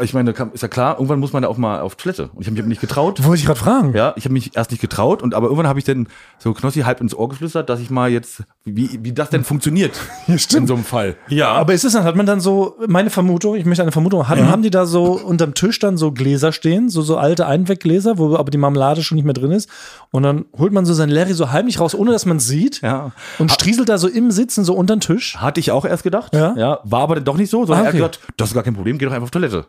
[0.00, 2.30] ich meine, da kam- ist ja klar, irgendwann muss man da auch mal auf Toilette.
[2.34, 3.22] Und ich habe mich nicht getraut.
[3.24, 3.92] Wollte ich gerade fragen.
[3.94, 6.80] Ja, ich habe mich erst nicht getraut und aber irgendwann habe ich dann so Knossi
[6.80, 9.92] halb ins Ohr geflüstert, dass ich mal jetzt, wie, wie das denn funktioniert
[10.26, 10.62] Ja, stimmt.
[10.62, 11.16] in so einem Fall.
[11.28, 14.28] Ja, Aber ist es dann, hat man dann so, meine Vermutung, ich möchte eine Vermutung
[14.28, 18.18] haben, haben die da so unterm Tisch dann so Gläser stehen, so, so alte Einweggläser,
[18.18, 19.68] wo aber die Marmelade schon nicht mehr drin ist.
[20.10, 22.80] Und dann holt man so sein Larry so heimlich raus, ohne dass man sieht.
[22.82, 23.12] Ja.
[23.38, 25.36] Und strieselt da so im Sitzen so unterm Tisch.
[25.38, 26.34] Hatte ich auch erst gedacht.
[26.34, 26.80] Ja?
[26.84, 28.02] war aber dann doch nicht so, sondern Ah, er okay.
[28.02, 29.66] hat gesagt, das ist gar kein Problem, geh doch einfach auf Toilette.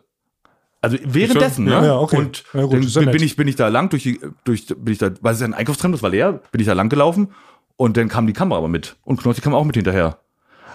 [0.80, 1.80] Also währenddessen, Ja.
[1.80, 1.86] ne?
[1.86, 2.16] Ja, okay.
[2.18, 4.92] Und Ja, gut, dann ja bin, ich bin ich da lang durch die durch bin
[4.92, 6.90] ich da, weil es ist ja ein Einkaufstrennen, das war leer, bin ich da lang
[6.90, 7.28] gelaufen
[7.76, 10.18] und dann kam die Kamera aber mit und Knossi kam auch mit hinterher.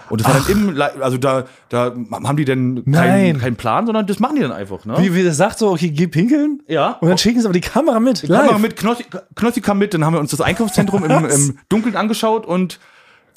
[0.08, 2.82] Und das war dann im, Li- also da, da haben die Nein.
[2.84, 4.96] keinen keinen Plan, sondern das machen die dann einfach, ne?
[4.98, 6.64] Wie, wie der sagt so, okay, geh pinkeln.
[6.66, 6.94] Ja.
[7.00, 8.22] Und dann schicken sie aber die Kamera mit.
[8.22, 8.58] Kamera live.
[8.58, 9.04] mit, Knossi,
[9.36, 12.80] Knossi kam mit, dann haben wir uns das Einkaufszentrum im, im Dunkeln angeschaut und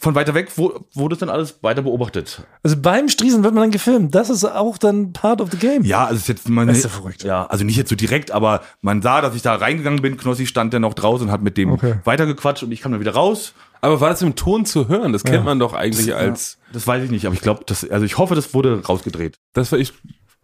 [0.04, 2.44] von weiter weg wo- wurde es dann alles weiter beobachtet.
[2.62, 4.14] Also beim Strieseln wird man dann gefilmt.
[4.14, 5.84] Das ist auch dann part of the game.
[5.84, 7.24] Ja, also es ist jetzt man, Das ist ja verrückt.
[7.24, 10.18] Ja, also nicht jetzt so direkt, aber man sah, dass ich da reingegangen bin.
[10.18, 11.96] Knossi stand dann noch draußen und hat mit dem Okay.
[12.04, 13.54] weitergequatscht und ich kam dann wieder raus.
[13.82, 15.12] aber war das im Ton zu hören?
[15.14, 16.58] Das kennt man doch eigentlich als.
[16.72, 19.40] Das weiß ich nicht, aber ich glaube, das, also ich hoffe, das wurde rausgedreht.
[19.54, 19.94] Das war ich.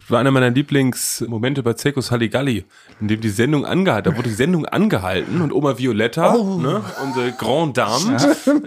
[0.09, 2.65] War einer meiner Lieblingsmomente bei Zirkus Halligalli,
[2.99, 6.57] in dem die Sendung angehalten, da wurde die Sendung angehalten und Oma Violetta, Oh.
[6.57, 8.17] ne, unsere Grand Dame,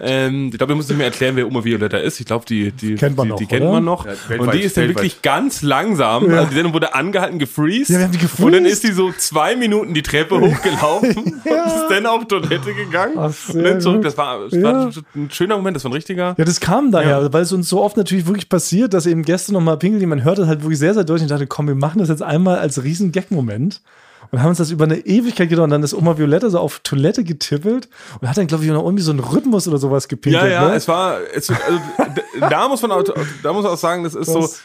[0.01, 2.19] ähm, ich glaube, wir müssen nicht mehr erklären, wer Oma Violetta ist.
[2.19, 4.05] Ich glaube, die, die, Kennt man die, noch, die kennt man noch.
[4.05, 5.03] Ja, und die ist dann weltweit.
[5.03, 6.29] wirklich ganz langsam.
[6.31, 7.89] Also die Sendung wurde angehalten, gefreezed.
[7.89, 8.45] Ja, wir haben die gefreezed.
[8.45, 12.73] Und dann ist die so zwei Minuten die Treppe hochgelaufen und ist dann auf Toilette
[12.73, 13.13] gegangen.
[13.17, 14.03] Ach, und dann zurück.
[14.03, 14.63] Das war, das Ja.
[14.63, 16.35] war ein schöner Moment, das war ein richtiger.
[16.37, 19.51] Ja, das kam daher, weil es uns so oft natürlich wirklich passiert, dass eben Gäste
[19.53, 21.32] nochmal pinkeln, die man hört das halt wirklich sehr, sehr deutlich.
[21.33, 23.81] Dachte, komm, wir machen das jetzt einmal als riesen Gag-Moment.
[24.31, 25.65] Und haben uns das über eine Ewigkeit gedacht.
[25.65, 27.87] Und dann ist Oma Violetta so auf Toilette getippelt
[28.19, 30.43] und hat dann, glaube ich, noch irgendwie so einen Rhythmus oder sowas gepinkelt.
[30.45, 30.75] Ja, ja, ne?
[30.75, 31.79] es war, es, also,
[32.49, 33.03] da muss man auch,
[33.43, 34.61] da muss man auch sagen, das ist so, Das-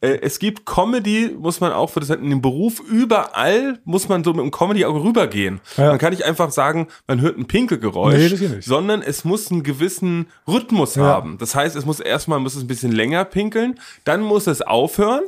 [0.00, 4.24] äh, es gibt Comedy, muss man auch für das in dem Beruf überall muss man
[4.24, 5.60] so mit dem Comedy auch rübergehen.
[5.76, 5.90] Ja.
[5.90, 10.26] Man kann nicht einfach sagen, man hört ein Pinkelgeräusch, Nee, sondern es muss einen gewissen
[10.48, 11.04] Rhythmus Ja.
[11.04, 11.38] haben.
[11.38, 15.22] Das heißt, es muss erstmal muss es ein bisschen länger pinkeln, dann muss es aufhören.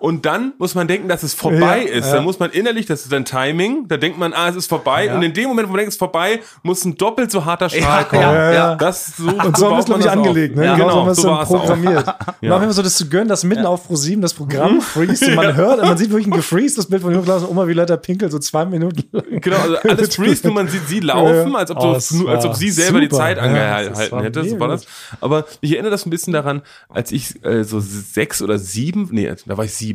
[0.00, 2.06] Und dann muss man denken, dass es vorbei Ja, ist.
[2.06, 2.14] ja.
[2.14, 5.14] Dann muss man innerlich, das ist dann Timing, da denkt man, ah, es ist vorbei.
[5.14, 7.68] Und in dem Moment, wo man denkt, es ist vorbei, muss ein doppelt so harter
[7.68, 8.22] Strahl kommen.
[8.22, 8.74] ja, ja.
[8.76, 10.64] Das so, Und so haben wir es, glaube ich, angelegt, ne?
[10.64, 11.58] Ja, Genau, so haben genau, wir es so dann war es auch.
[11.60, 12.06] programmiert.
[12.40, 12.54] Und Ja.
[12.54, 15.34] auf jeden Fall so das zu gönnen, dass mitten auf ProSieben das Programm freest und
[15.34, 18.38] man hört, man sieht wirklich ein gefreestes Bild von Jürgen und Oma Violetta pinkelt so
[18.38, 19.40] zwei Minuten lang.
[19.40, 21.58] Genau, also alles freest und man sieht sie laufen, Ja.
[21.58, 23.16] als ob, Oh, nur, als ob sie selber die super.
[23.18, 24.44] Zeit Ja, angehalten hätte.
[24.48, 24.86] So war das.
[25.20, 29.30] Aber ich erinnere das ein bisschen daran, als ich äh, so sechs oder sieben, nee,
[29.46, 29.89] da war ich sieben,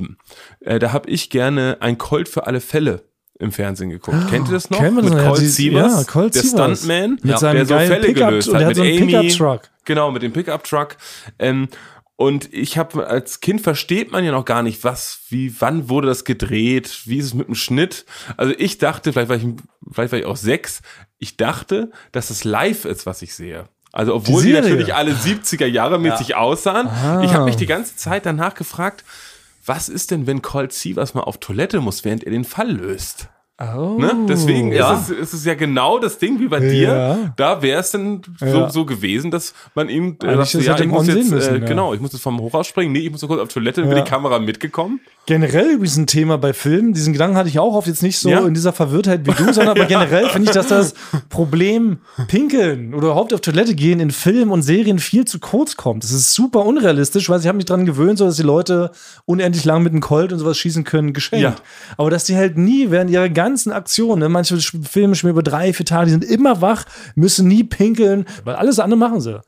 [0.62, 3.04] äh, da habe ich gerne ein Colt für alle Fälle
[3.38, 4.30] im Fernsehen geguckt.
[4.30, 4.80] Kennt ihr das noch?
[4.80, 5.20] Kennen wir das mit?
[5.22, 6.80] Ja, Colt die- Sievers, ja, Colt der Sievers.
[6.80, 8.54] Stuntman, Mit ja, seinem der so Fälle Pickup- gelöst hat.
[8.62, 9.12] der hat Mit so einen Amy.
[9.28, 9.62] Pickup-Truck.
[9.84, 10.96] Genau, mit dem Pickup-Truck.
[11.40, 11.68] Ähm,
[12.18, 16.08] und ich habe als Kind versteht man ja noch gar nicht, was, wie, wann wurde
[16.08, 18.06] das gedreht, wie ist es mit dem Schnitt.
[18.38, 19.46] Also ich dachte, vielleicht war ich,
[19.92, 20.82] vielleicht war ich auch sechs,
[21.18, 23.66] ich dachte, dass es live ist, was ich sehe.
[23.92, 26.88] Also obwohl Die die, natürlich alle 70er Jahre mäßig aussahen.
[27.24, 29.04] Ich habe mich die ganze Zeit danach gefragt,
[29.66, 33.30] was ist denn, wenn Colt Sievers mal auf Toilette muss, während er den Fall löst?
[33.58, 33.96] Oh.
[33.98, 34.26] Ne?
[34.28, 34.94] Deswegen Ja.
[34.96, 37.14] ist, es, ist es ja genau das Ding wie bei Ja.
[37.16, 37.34] dir.
[37.38, 38.70] Da wäre es dann so, Ja.
[38.70, 41.66] so gewesen, dass man ihm äh, das ja, ich muss jetzt, müssen, äh, ja.
[41.66, 42.92] genau, ich muss jetzt vom Hochhaus springen.
[42.92, 43.96] Nee, ich muss noch kurz auf Toilette, dann Ja.
[43.96, 45.00] wird die Kamera mitgekommen.
[45.27, 46.94] Generell übrigens ein Thema bei Filmen.
[46.94, 48.46] Diesen Gedanken hatte ich auch oft jetzt nicht so Ja.
[48.46, 50.94] in dieser Verwirrtheit wie du, sondern aber generell finde ich, dass das
[51.29, 56.03] Problem Pinkeln oder überhaupt auf Toilette gehen in Filmen und Serien viel zu kurz kommt.
[56.03, 58.91] Das ist super unrealistisch, weil ich habe mich dran gewöhnt, so dass die Leute
[59.25, 61.41] unendlich lang mit einem Colt und sowas schießen können, geschenkt.
[61.44, 61.55] Ja.
[61.98, 65.74] Aber dass die halt nie während ihrer ganzen Aktionen, ne, manche Filme schon über drei,
[65.74, 69.41] vier Tage, die sind immer wach, müssen nie pinkeln, weil alles andere machen sie.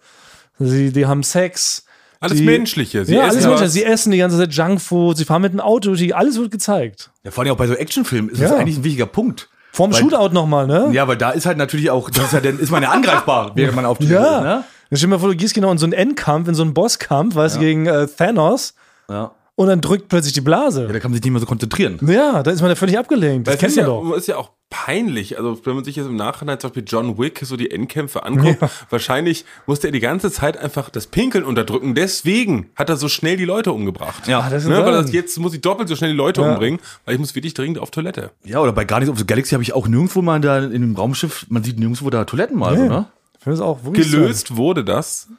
[0.60, 1.84] Sie, die haben Sex.
[2.20, 3.06] Alles die, Menschliche.
[3.06, 3.50] Sie ja, essen alles was.
[3.62, 3.70] Menschliche.
[3.72, 7.12] Sie essen die ganze Zeit Junkfood, sie fahren mit dem Auto, die, alles wird gezeigt.
[7.24, 8.58] Ja, vor allem auch bei so Actionfilmen ist das Ja.
[8.58, 9.50] eigentlich ein wichtiger Punkt.
[9.72, 10.90] Vorm Weil- Shootout nochmal, ne?
[10.92, 13.52] Ja, weil da ist halt natürlich auch, das ist, ja, dann ist man ja angreifbar,
[13.56, 14.42] während man auf die Ja.
[14.42, 14.64] ne?
[14.90, 16.74] Dann stell dir mal vor, du gehst genau in so einen Endkampf, in so einen
[16.74, 18.74] Bosskampf, weißt du, gegen äh, Thanos
[19.10, 19.32] ja.
[19.58, 20.84] Und dann drückt plötzlich die Blase.
[20.84, 20.94] ja.
[20.94, 22.00] Da kann man sich nicht mehr so konzentrieren.
[22.08, 23.48] Ja, da ist man ja völlig abgelenkt.
[23.48, 24.16] Das Das kennt ist man ja, doch.
[24.16, 25.38] ist ja auch peinlich.
[25.38, 28.60] Also, wenn man sich jetzt im Nachhinein zum Beispiel John Wick so die Endkämpfe anguckt,
[28.90, 31.96] wahrscheinlich musste er die ganze Zeit einfach das Pinkeln unterdrücken.
[31.96, 34.28] Deswegen hat er so schnell die Leute umgebracht.
[34.28, 34.42] Ja.
[34.42, 36.52] Ah, das ist Ne, weil das, jetzt muss ich doppelt so schnell die Leute Ja.
[36.52, 38.32] umbringen, weil ich muss wirklich dringend auf Toilette.
[38.44, 40.96] Ja, oder bei Guardians of the Galaxy habe ich auch nirgendwo mal da in dem
[40.96, 42.90] Raumschiff, man sieht nirgendwo da Toiletten mal, so, Nee.
[42.90, 43.08] ne?
[43.38, 45.30] Ich finde das auch wirklich Gelöst wurde das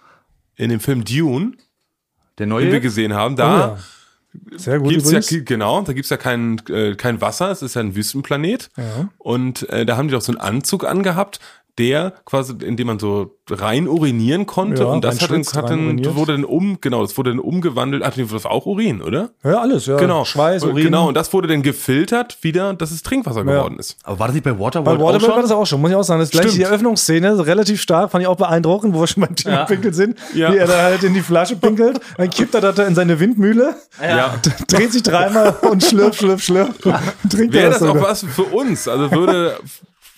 [0.56, 1.52] in dem Film Dune,
[2.38, 2.72] Der den neue.
[2.72, 3.34] wir gesehen haben.
[3.34, 3.78] Oh, Da ja.
[4.56, 5.30] Sehr gut gibt's übrigens.
[5.30, 8.70] ja, genau, da gibt's ja kein, äh, kein Wasser, es ist ja ein Wüstenplanet.
[8.76, 9.08] Ja.
[9.18, 11.40] Und äh, da haben die doch so einen Anzug angehabt,
[11.78, 14.82] der quasi, in dem man so rein urinieren konnte.
[14.82, 18.02] Ja, und das hat hat dann wurde dann um, genau, das wurde dann umgewandelt.
[18.04, 19.30] Ach, das war auch Urin, oder?
[19.42, 19.96] ja, alles, ja.
[19.96, 20.24] Genau.
[20.24, 20.84] Schweiß, Und Urin.
[20.84, 23.96] Genau, und das wurde dann gefiltert wieder, dass es Trinkwasser geworden ist.
[24.04, 25.96] Aber war das nicht bei Waterworld Bei auch Waterworld war das auch schon, muss ich
[25.96, 26.20] auch sagen.
[26.20, 26.60] Das gleiche Stimmt.
[26.60, 29.94] die Eröffnungsszene, so relativ stark, fand ich auch beeindruckend, wo wir schon beim Thema Pinkeln
[29.94, 30.52] sind, Ja.
[30.52, 33.76] wie er da halt in die Flasche pinkelt, dann kippt er da in seine Windmühle,
[34.02, 34.34] Ja.
[34.68, 36.68] dreht sich dreimal und schlürf, schlürf, schlürf.
[37.30, 37.88] Trinkt Wäre das so.
[37.90, 38.86] auch was für uns?
[38.88, 39.56] Also würde,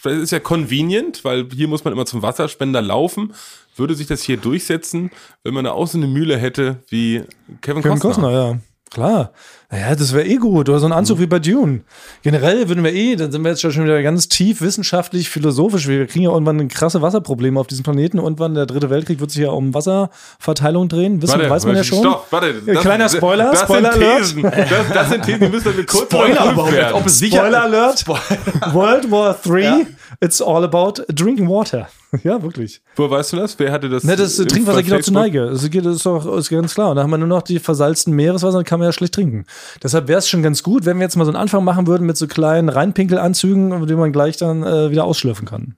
[0.02, 3.34] das ist ja convenient, weil hier muss man immer zum Wasserspender laufen.
[3.76, 5.10] Würde sich das hier durchsetzen,
[5.42, 7.22] wenn man da auch so eine Mühle hätte wie
[7.60, 8.00] Kevin, Kevin Costner?
[8.00, 8.58] Costner, ja.
[8.90, 9.32] Klar.
[9.72, 10.68] Naja, das wäre eh gut.
[10.68, 11.82] Oder so ein Anzug wie bei Dune.
[12.22, 15.86] Generell würden wir eh, dann sind wir jetzt schon wieder ganz tief wissenschaftlich, philosophisch.
[15.86, 18.18] Wir kriegen ja irgendwann krasse Wasserprobleme auf diesem Planeten.
[18.18, 21.22] Irgendwann der dritte Weltkrieg wird sich ja um Wasserverteilung drehen.
[21.22, 22.00] Wissen, weiß man ja schon.
[22.00, 22.54] Stopp, warte.
[22.66, 24.18] Ja, kleiner Spoiler, das Spoiler sind Alert.
[24.18, 24.42] Thesen.
[24.42, 26.94] Das, das sind Thesen, die müssen wir kurz Spoiler, werden.
[26.94, 28.00] ob es sicher Spoiler Alert.
[28.00, 28.74] Spoiler.
[28.74, 29.86] World War III,
[30.20, 31.88] it's all about drinking water.
[32.24, 32.80] Ja, wirklich.
[32.96, 33.56] Wo weißt du das?
[33.56, 34.02] Wer hatte das?
[34.02, 35.12] Ne, das im- Trinkwasser geht auch zu?
[35.12, 35.46] Neige.
[35.48, 36.90] Das, geht, das ist doch ist ganz klar.
[36.90, 39.44] Und da haben wir nur noch die versalzten Meereswasser, dann kann man ja schlecht trinken.
[39.82, 42.06] Deshalb wäre es schon ganz gut, wenn wir jetzt mal so einen Anfang machen würden
[42.06, 45.74] mit so kleinen Reinpinkelanzügen, die man gleich dann äh, wieder ausschlürfen kann.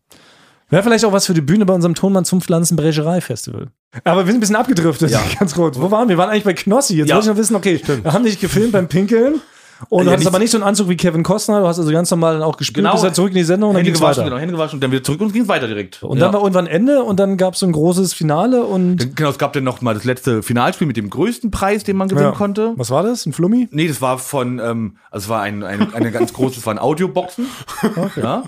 [0.71, 3.69] Wäre vielleicht auch was für die Bühne bei unserem Tonmann zum Pflanzenbrecherei-Festival.
[4.05, 5.21] Aber wir sind ein bisschen abgedriftet, Ja.
[5.39, 5.79] ganz kurz.
[5.79, 6.15] Wo waren wir?
[6.15, 6.97] Wir waren eigentlich bei Knossi.
[6.97, 7.17] Jetzt Ja.
[7.17, 9.41] wollte ich noch wissen, okay, wir haben dich gefilmt beim Pinkeln.
[9.89, 11.79] Und du Ja, hattest nicht- aber nicht so einen Anzug wie Kevin Costner, du hast
[11.79, 12.93] also ganz normal dann auch gespielt, Genau.
[12.93, 14.31] bist halt zurück in die Sendung und dann Hände gewaschen, weiter.
[14.31, 16.03] genau, Hände gewaschen und dann wieder zurück und ging weiter direkt.
[16.03, 16.25] Und ja.
[16.25, 19.39] dann war irgendwann Ende und dann gab es so ein großes Finale und Genau, es
[19.39, 22.33] gab dann noch mal das letzte Finalspiel mit dem größten Preis, den man gewinnen Ja.
[22.33, 22.73] konnte.
[22.77, 23.27] Was war das?
[23.27, 23.69] Ein Flummi?
[23.71, 26.79] Nee, das war von, ähm, also es war ein, ein, eine ganz große, es waren
[26.79, 27.47] Audioboxen.
[28.17, 28.45] Ja.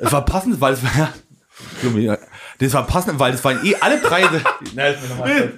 [0.00, 1.08] Es war passend, weil es war, ja.
[2.58, 4.42] Das war passend, weil das waren eh alle Preise.
[4.74, 4.94] Nein,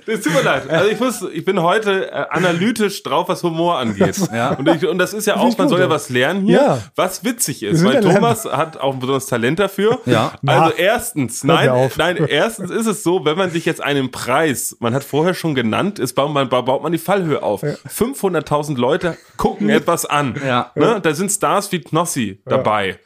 [0.07, 0.71] das tut mir leid.
[0.71, 4.17] Also ich muss, ich bin heute äh, analytisch drauf, was Humor angeht.
[4.33, 4.51] Ja.
[4.55, 6.57] Und, ich, und das ist ja Finde auch, man gut, soll ja was lernen hier,
[6.57, 6.79] Ja.
[6.97, 10.01] was witzig ist, weil Thomas hat auch ein besonderes Talent dafür.
[10.07, 10.33] Ja.
[10.47, 14.95] Also erstens, nein, nein, erstens ist es so, wenn man sich jetzt einen Preis, man
[14.95, 17.63] hat vorher schon genannt, ist baut man, baut man die Fallhöhe auf.
[17.63, 20.35] 500.000 Leute gucken etwas an.
[20.47, 20.71] Ja.
[20.75, 21.01] Ne?
[21.03, 22.99] Da sind Stars wie Knossi dabei.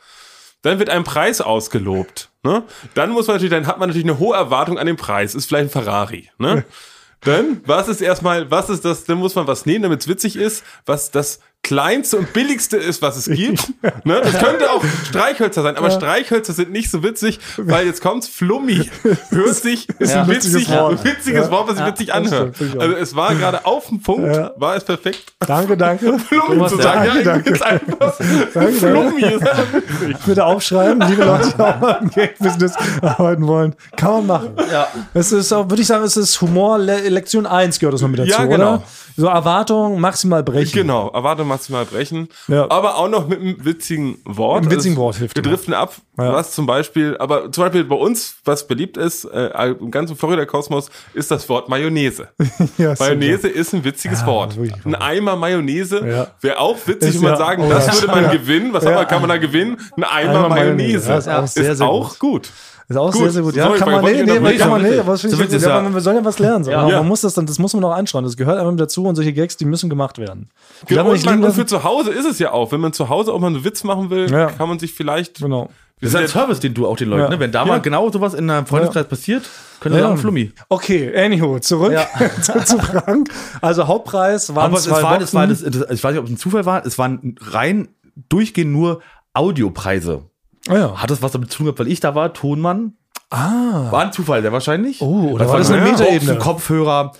[0.66, 2.30] Dann wird ein Preis ausgelobt.
[2.42, 2.64] Ne?
[2.94, 5.36] Dann muss man natürlich, dann hat man natürlich eine hohe Erwartung an den Preis.
[5.36, 6.28] Ist vielleicht ein Ferrari.
[6.38, 6.64] Ne?
[7.20, 10.36] Dann, was ist erstmal, was ist das, dann muss man was nehmen, damit es witzig
[10.36, 13.72] ist, was das kleinste und billigste ist, was es gibt.
[14.04, 14.20] ne?
[14.22, 18.88] Das könnte auch Streichhölzer sein, aber Streichhölzer sind nicht so witzig, weil jetzt kommt's Flummi.
[19.30, 20.22] Hört sich, ist Ja.
[20.22, 20.92] ein Witziges witzig, Wort.
[20.92, 21.50] ein witziges Ja.
[21.50, 22.54] Wort, was sich witzig anhört.
[22.56, 22.80] stimmt, ich.
[22.80, 24.52] Also es war gerade auf dem Punkt, Ja.
[24.56, 25.34] war es perfekt.
[25.46, 26.18] Danke, danke.
[26.20, 27.50] Flummi Thomas, zu sagen, danke, ja, danke.
[27.50, 28.14] ist einfach
[28.54, 28.72] danke.
[28.72, 29.22] Flummi.
[29.22, 30.16] Ist einfach witzig.
[30.24, 33.74] Bitte aufschreiben, liebe Leute, die auch mal im Gag-Business arbeiten wollen.
[33.96, 34.50] Kann man machen.
[34.72, 34.86] Ja.
[35.14, 38.08] Es ist auch, würde ich sagen, es ist Humor, Le Lektion 1 gehört das noch
[38.08, 38.74] mit dazu, Ja, genau.
[38.74, 38.82] oder?
[39.18, 40.72] So Erwartung maximal brechen.
[40.74, 42.28] Genau, erwarte maximal brechen.
[42.48, 42.70] Ja.
[42.70, 44.64] Aber auch noch mit einem witzigen Wort.
[44.64, 45.52] Ein witzigen Also, Wort hilft Wir immer.
[45.54, 46.32] driften ab, Ja.
[46.32, 50.90] was zum Beispiel, aber zum Beispiel bei uns, was beliebt ist, äh, im ganzen Florida-Kosmos,
[51.14, 52.28] ist das Wort Mayonnaise.
[52.78, 52.94] Ja.
[52.98, 54.56] Mayonnaise ist ein witziges Wort.
[54.84, 58.72] Ein Eimer Mayonnaise wäre auch witzig, Ist wenn man sagen, oh, das würde man gewinnen.
[58.72, 59.78] Was man, kann man da gewinnen?
[59.96, 61.08] Ein Eimer, Eimer Mayonnaise.
[61.08, 61.18] Mayonnaise.
[61.18, 62.50] Ist auch sehr, ist sehr auch gut.
[62.88, 63.22] Ist auch Gut.
[63.22, 63.56] sehr, sehr gut.
[63.56, 64.58] Ja, Sorry, kann ich man, nee, nicht nee, unterbrechen.
[64.60, 65.52] kann man, nee, So aber das finde ich gut.
[65.56, 66.64] ist Ja, ja- man, wir sollen ja was lernen.
[66.64, 66.70] So.
[66.70, 66.82] Ja.
[66.82, 67.02] Man Ja.
[67.02, 68.22] muss das dann, das muss man auch anschauen.
[68.22, 70.50] Das gehört einfach mit dazu und solche Gags, die müssen gemacht werden.
[70.88, 72.70] Die darf Genau, man und, man, und für zu Hause ist es ja auch.
[72.70, 74.46] Wenn man zu Hause auch mal einen Witz machen will, Ja.
[74.52, 75.38] kann man sich vielleicht.
[75.40, 75.68] Genau.
[75.98, 77.28] Wir Das ist sind ein Service, den du auch den Leuten, Ja.
[77.30, 77.40] ne?
[77.40, 77.64] Wenn da Ja.
[77.64, 79.42] mal genau sowas in einem Freundeskreis passiert,
[79.80, 80.08] können wir Ja.
[80.08, 80.52] sagen, Flummi.
[80.68, 82.06] Okay, anywho, zurück Ja.
[82.42, 83.30] zu, zu Frank.
[83.62, 86.26] Also Hauptpreis waren Aber es zwei war, das war das, das, ich weiß nicht, ob
[86.26, 87.88] es ein Zufall war, es waren rein
[88.28, 89.00] durchgehend nur
[89.32, 90.24] Audiopreise.
[90.68, 90.96] Ah, ja.
[91.02, 92.94] Hat das was damit zu tun gehabt, weil ich da war, Tonmann?
[93.30, 93.90] Ah.
[93.90, 95.00] War ein Zufall, sehr wahrscheinlich.
[95.00, 96.32] Oh, oder Das war das eine Metaebene?
[96.34, 97.12] Boxen, Kopfhörer.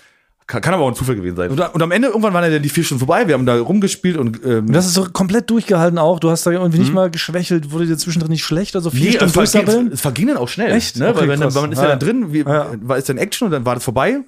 [0.47, 1.49] Kann, kann aber auch ein Zufall gewesen sein.
[1.51, 3.59] Und, und am Ende, irgendwann waren ja dann die vier Stunden vorbei, wir haben da
[3.59, 6.21] rumgespielt und ähm, Und das ist so komplett durchgehalten auch.
[6.21, 9.11] Du hast da irgendwie nicht mal geschwächelt, wurde dir zwischendrin nicht schlecht, also vier Nee,
[9.17, 9.91] Stunden es, verging, durchsabbeln.
[9.91, 10.71] es verging dann auch schnell.
[10.71, 10.95] Echt?
[10.95, 11.09] Ne?
[11.09, 11.95] Okay, Weil wenn, dann- man ist Ja, ja, ja.
[11.97, 12.67] dann drin, wie, Ja.
[12.81, 14.19] war ist dann Action und dann war das vorbei.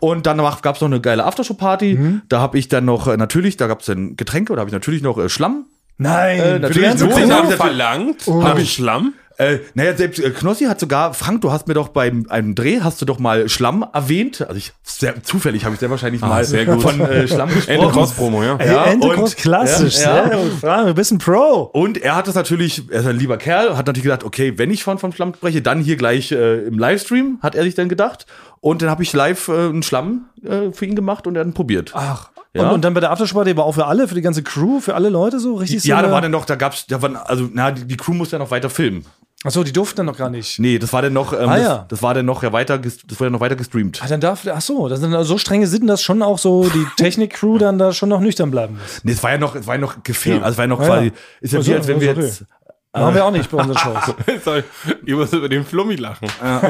[0.00, 1.94] Und dann gab es noch eine geile Aftershow-Party.
[1.94, 2.22] Mhm.
[2.28, 4.72] Da habe ich dann noch, äh, natürlich, da gab es dann Getränke, da habe ich
[4.74, 5.66] natürlich noch äh, Schlamm.
[6.00, 7.30] Nein, Äh, für die natürlich Den Crew?
[7.34, 8.22] haben verlangt.
[8.26, 8.42] Oh.
[8.42, 9.14] Hab ich Schlamm?
[9.38, 12.80] Äh, naja, selbst äh, Knossi hat sogar, Frank, du hast mir doch beim einem Dreh,
[12.82, 14.42] hast du doch mal Schlamm erwähnt.
[14.42, 16.82] Also ich, sehr zufällig habe ich sehr wahrscheinlich mal sehr gut.
[16.82, 17.92] von äh, Schlamm Ende gesprochen.
[17.92, 18.58] Cross-Promo, ja.
[18.62, 19.98] Ja, Ende und- Cross, klassisch.
[20.00, 20.28] Ja, ja.
[20.28, 21.70] Sehr gut, Frank, du bist ein Pro.
[21.72, 24.70] Und er hat das natürlich, er ist ein lieber Kerl, hat natürlich gedacht, okay, wenn
[24.70, 27.88] ich von vom Schlamm spreche, dann hier gleich äh, im Livestream, hat er sich dann
[27.88, 28.26] gedacht.
[28.60, 31.46] Und dann habe ich live äh, einen Schlamm äh, für ihn gemacht und er hat
[31.48, 31.92] ihn probiert.
[31.94, 32.30] Ach.
[32.52, 32.64] Ja.
[32.64, 34.94] Und, und dann bei der Aftershow-Party war auch für alle, für die ganze Crew, für
[34.94, 37.16] alle Leute so richtig ja, so da eine- war dann noch, da gab's, da waren,
[37.16, 39.04] also, na, die, die Crew musste ja noch weiter filmen.
[39.44, 40.58] Achso, die durften dann noch gar nicht.
[40.58, 41.86] Nee, das war dann noch, ähm, Ah, das, ja.
[41.88, 44.00] das war dann noch ja weiter, das wurde ja noch weiter gestreamt.
[44.02, 46.84] Ah, dann darf, ach so, das sind so strenge Sitten, dass schon auch so die
[46.98, 49.00] Technik-Crew dann da schon noch nüchtern bleiben muss.
[49.04, 50.80] Nee, es war ja noch, es war ja noch gefilmt, also es war ja noch
[50.80, 51.12] Ja, quasi, ja.
[51.40, 52.44] ist ja Also, wie, als wenn wir also, jetzt,
[52.92, 54.02] Machen wir auch nicht bei unseren Shows.
[54.44, 54.64] Sorry,
[55.06, 56.26] ich muss über den Flummi lachen.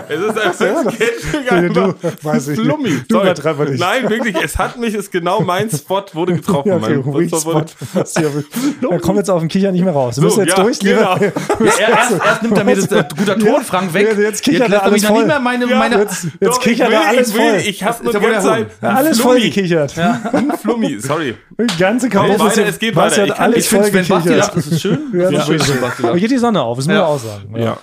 [0.07, 2.67] Es ist einfach ein Sketch du, weiß ich nicht.
[2.67, 2.91] Flummi.
[3.09, 3.25] Du Sorry.
[3.31, 3.81] übertreib mal nicht.
[3.81, 6.69] Nein, wirklich, es hat mich, es genau mein Spot wurde getroffen.
[6.69, 7.55] Ja, okay, Mein Spot Spot.
[7.55, 8.45] wurde,
[8.83, 10.17] Da kommt jetzt auf den Kicher nicht mehr raus.
[10.17, 11.15] Du So, bist jetzt ja, durch, genau.
[11.15, 11.27] lieber.
[11.27, 14.09] ja, er, erst, erst nimmt er mir das äh, guter Ton, Frank, weg.
[14.15, 15.17] Ja, jetzt kichert er alles voll.
[15.17, 17.51] nicht mehr meine, Ja, meine, Jetzt, jetzt Doch, ich kichert will, er alles ich will,
[17.51, 17.61] voll.
[17.65, 19.51] ich habe nur Ist die ja ganze Zeit Ja, alles voll Flummi.
[19.51, 19.99] gekichert.
[19.99, 21.35] Ein Flummi, sorry.
[21.79, 23.25] Ganze weiter, es geht weiter.
[23.25, 24.99] Ich ich finde, wenn Basti lacht, ist es schön.
[25.15, 27.03] Ja, Das ist schön, ist wenn Basti Aber geht die Sonne auf, das muss man
[27.03, 27.07] Ja.
[27.07, 27.57] auch sagen.
[27.61, 27.79] Ja.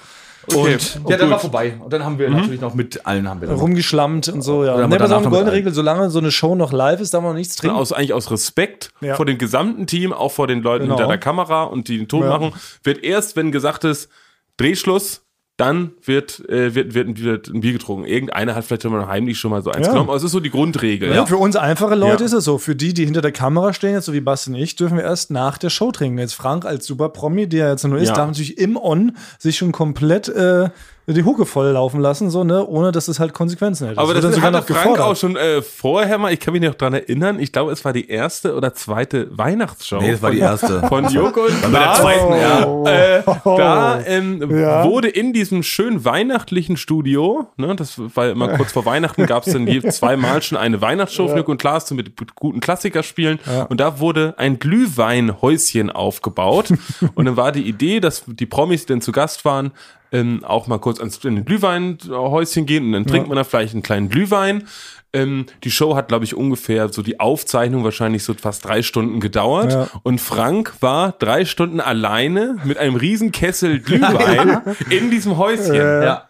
[0.50, 0.78] Und Okay.
[1.10, 1.74] ja, dann war vorbei.
[1.78, 4.76] Und dann haben wir natürlich noch mit allen haben wir dann Rumgeschlammt und so, ja.
[4.76, 7.32] Aber so danach eine goldene Regel, solange so eine Show noch live ist, darf man
[7.34, 7.76] noch nichts trinken.
[7.76, 9.16] aus, eigentlich aus Respekt Ja.
[9.16, 10.96] vor dem gesamten Team, auch vor den Leuten Genau.
[10.96, 12.30] hinter der Kamera und die den Ton Ja.
[12.30, 14.10] machen, wird erst, wenn gesagt ist,
[14.56, 15.22] Drehschluss,
[15.58, 18.06] dann wird, äh, wird, wird, wird ein Bier getrunken.
[18.06, 19.92] Irgendeiner hat vielleicht schon mal heimlich schon mal so eins Ja.
[19.94, 21.14] genommen, aber es ist so die Grundregel.
[21.14, 21.26] Ja.
[21.26, 22.26] Für uns einfache Leute Ja.
[22.28, 22.60] ist es so.
[22.60, 25.04] Für die, die hinter der Kamera stehen, jetzt so wie Basti und ich, dürfen wir
[25.04, 26.20] erst nach der Show trinken.
[26.20, 28.14] Jetzt Frank als super Promi, der jetzt nur ist, Ja.
[28.16, 30.70] darf natürlich im On sich schon komplett äh,
[31.14, 33.98] die Hucke voll laufen lassen, so, ne, ohne dass es halt Konsequenzen hätte.
[34.00, 36.54] Aber wird das, dann hat sogar der Frank auch schon äh, vorher mal, ich kann
[36.54, 40.00] mich noch dran erinnern, ich glaube, es war die erste oder zweite Weihnachtsshow.
[40.02, 40.82] Nee, das war die erste.
[40.88, 42.00] Von Joko und Bei der Klaas.
[42.02, 42.84] zweiten, ja.
[42.92, 44.84] Äh, da ähm, Ja.
[44.84, 49.54] wurde in diesem schön weihnachtlichen Studio, ne, das war immer kurz vor Weihnachten, gab es
[49.54, 53.40] dann je zweimal schon eine Weihnachtsshow für Joko und Klaas zum mit guten Klassikerspielen
[53.70, 56.74] und da wurde ein Glühweinhäuschen aufgebaut
[57.16, 59.72] und dann war die Idee, dass die Promis, die denn zu Gast waren,
[60.12, 63.74] ähm, auch mal kurz ans in ein Glühweinhäuschen gehen und dann trinkt man da vielleicht
[63.74, 64.68] einen kleinen Glühwein.
[65.14, 69.20] Ähm, die Show hat, glaube ich, ungefähr so die Aufzeichnung wahrscheinlich so fast drei Stunden
[69.20, 69.72] gedauert.
[69.72, 69.88] Ja.
[70.04, 75.76] Und Frank war drei Stunden alleine mit einem riesen Kessel Glühwein in diesem Häuschen.
[75.76, 76.28] Ja.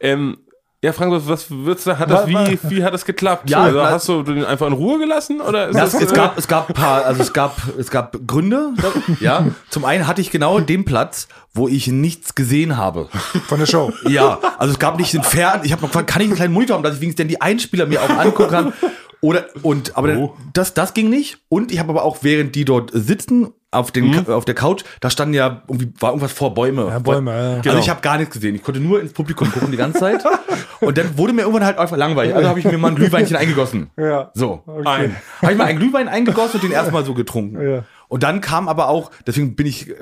[0.00, 0.38] Ähm,
[0.84, 3.48] ja, Frank, was, was würdest du, hat das, wie, wie hat das geklappt?
[3.48, 5.40] Ja, also, hast du den einfach in Ruhe gelassen?
[5.40, 7.90] Oder ist Ja, das, es, es gab, es gab ein paar, also es gab, es
[7.90, 8.74] gab Gründe.
[9.20, 13.08] Ja, zum einen hatte ich genau den Platz, wo ich nichts gesehen habe.
[13.48, 13.92] Von der Show.
[14.06, 15.60] Ja, also es gab nicht den Fern.
[15.64, 17.40] Ich habe noch gefragt, kann ich einen kleinen Monitor haben, dass ich wenigstens denn die
[17.40, 18.72] Einspieler mir auch angucken kann?
[19.22, 20.36] Oder und aber Oh.
[20.52, 21.38] das das ging nicht.
[21.48, 24.26] Und ich habe aber auch während die dort sitzen auf den Mhm.
[24.28, 26.86] auf der Couch, da standen ja irgendwie war irgendwas vor Bäume.
[26.88, 27.36] Ja, Bäume, ja.
[27.50, 27.78] Also Genau.
[27.78, 28.54] ich habe gar nichts gesehen.
[28.54, 30.22] Ich konnte nur ins Publikum gucken die ganze Zeit.
[30.80, 32.34] Und dann wurde mir irgendwann halt einfach langweilig.
[32.34, 33.90] Also habe ich mir mal ein Glühweinchen eingegossen.
[33.96, 34.30] Ja.
[34.34, 34.62] So.
[34.84, 35.16] Ein.
[35.42, 37.60] Habe ich mal einen Glühwein eingegossen und den erstmal so getrunken.
[37.66, 37.84] Ja.
[38.08, 39.94] Und dann kam aber auch, deswegen bin ich, äh,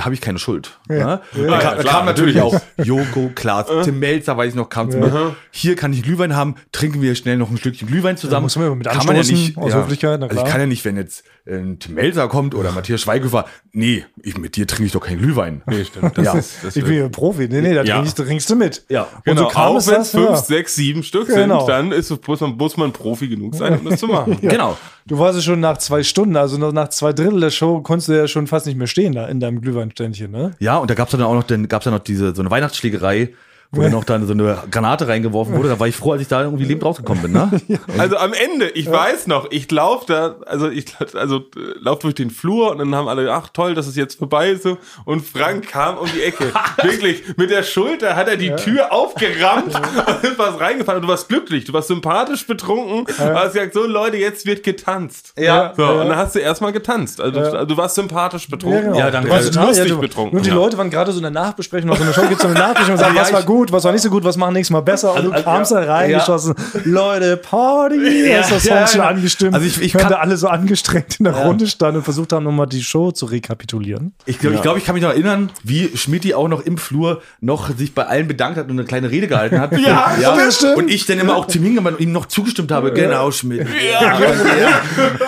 [0.00, 0.78] habe ich keine Schuld.
[0.88, 0.96] Ja.
[0.98, 1.20] Ja.
[1.34, 4.68] Da, Ja, kam, da klar, kam natürlich auch Joko, Klaas, Tim Melzer, weiß ich noch,
[4.68, 5.34] kam zu mir.
[5.50, 8.42] Hier kann ich Glühwein haben, trinken wir schnell noch ein Stückchen Glühwein zusammen.
[8.44, 10.52] muss man ja mit kann man ja nicht, aus Höflichkeit, na Also ich klar.
[10.52, 14.36] kann ja nicht, wenn jetzt äh, ein Tim Melzer kommt oder Matthias Schweighöfer, nee, ich,
[14.36, 15.62] mit dir trinke ich doch keinen Glühwein.
[15.66, 16.18] Nee, stimmt.
[16.18, 16.32] Das Ja.
[16.34, 17.48] ist, das Ich bin ja Profi.
[17.48, 17.96] Nee, nee, da Ja.
[17.98, 18.84] trinkst, du- trinkst du mit.
[18.88, 19.02] Ja.
[19.02, 20.36] Und Genau, so kam auch es wenn es fünf, ja.
[20.36, 21.60] sechs, sieben Stück Genau.
[21.60, 24.38] sind, dann ist, muss, man, muss man Profi genug sein, um das zu machen.
[24.40, 24.76] Genau.
[25.06, 28.08] Du warst ja schon nach zwei Stunden, also noch nach zwei Drittel der Show, konntest
[28.08, 30.50] du ja schon fast nicht mehr stehen da in deinem Glühweinständchen, ne?
[30.58, 33.28] Ja, und da gab's dann auch noch, dann gab's ja noch diese, so eine Weihnachtsschlägerei,
[33.72, 35.68] wo dann noch dann so eine Granate reingeworfen wurde.
[35.68, 37.50] Da war ich froh, als ich da irgendwie lebend rausgekommen bin, ne?
[37.98, 41.42] Also am Ende, ich weiß noch, ich laufe da, also ich also äh,
[41.80, 44.62] lauf durch den Flur und dann haben alle, ach toll, dass es jetzt vorbei ist.
[44.62, 44.78] so.
[45.04, 46.52] Und Frank kam um die Ecke.
[46.82, 51.00] Wirklich, mit der Schulter hat er die Tür aufgerammt und ist was reingefallen.
[51.00, 53.04] Und du warst glücklich, du warst sympathisch betrunken.
[53.06, 55.32] Du hast gesagt, so Leute, jetzt wird getanzt.
[55.38, 55.72] Ja.
[55.76, 55.90] So, Ja.
[56.02, 57.20] und dann hast du erstmal getanzt.
[57.20, 57.50] Also, Ja.
[57.50, 58.94] du, also du warst sympathisch betrunken.
[58.94, 59.28] Ja, danke.
[59.28, 60.34] Du warst total, lustig du- betrunken.
[60.34, 60.54] Nur die ja.
[60.54, 62.94] Leute waren gerade so in der Nachbesprechung, noch so eine Show gibt so eine Nachbesprechung
[62.94, 64.72] und sagen, Ja, was war ich- gut, was war nicht so gut, was machen nächstes
[64.72, 65.10] Mal besser.
[65.12, 65.80] Und Also- du also, kamst ja.
[65.80, 66.54] da reingeschossen.
[66.84, 68.28] Leute, Party!
[68.28, 69.08] Ja, hast das ja, Song schon ja.
[69.08, 69.54] angestimmt.
[69.54, 72.44] Also ich- ich kann- da alle so angestrengt in der Runde standen und versucht haben,
[72.44, 74.14] nochmal die Show zu rekapitulieren.
[74.26, 77.22] Ich glaube, ich, glaub, ich kann mich noch erinnern, wie Schmidti auch noch im Flur
[77.40, 79.72] noch sich bei allen bedankt hat und eine kleine Rede gehalten hat.
[79.86, 80.76] Ja, das stimmt.
[80.76, 82.92] Und ich dann immer auch zu ihm hingegangen und ihm noch zugestimmt habe.
[82.92, 83.66] Genau, Schmidt.
[83.90, 84.18] Ja,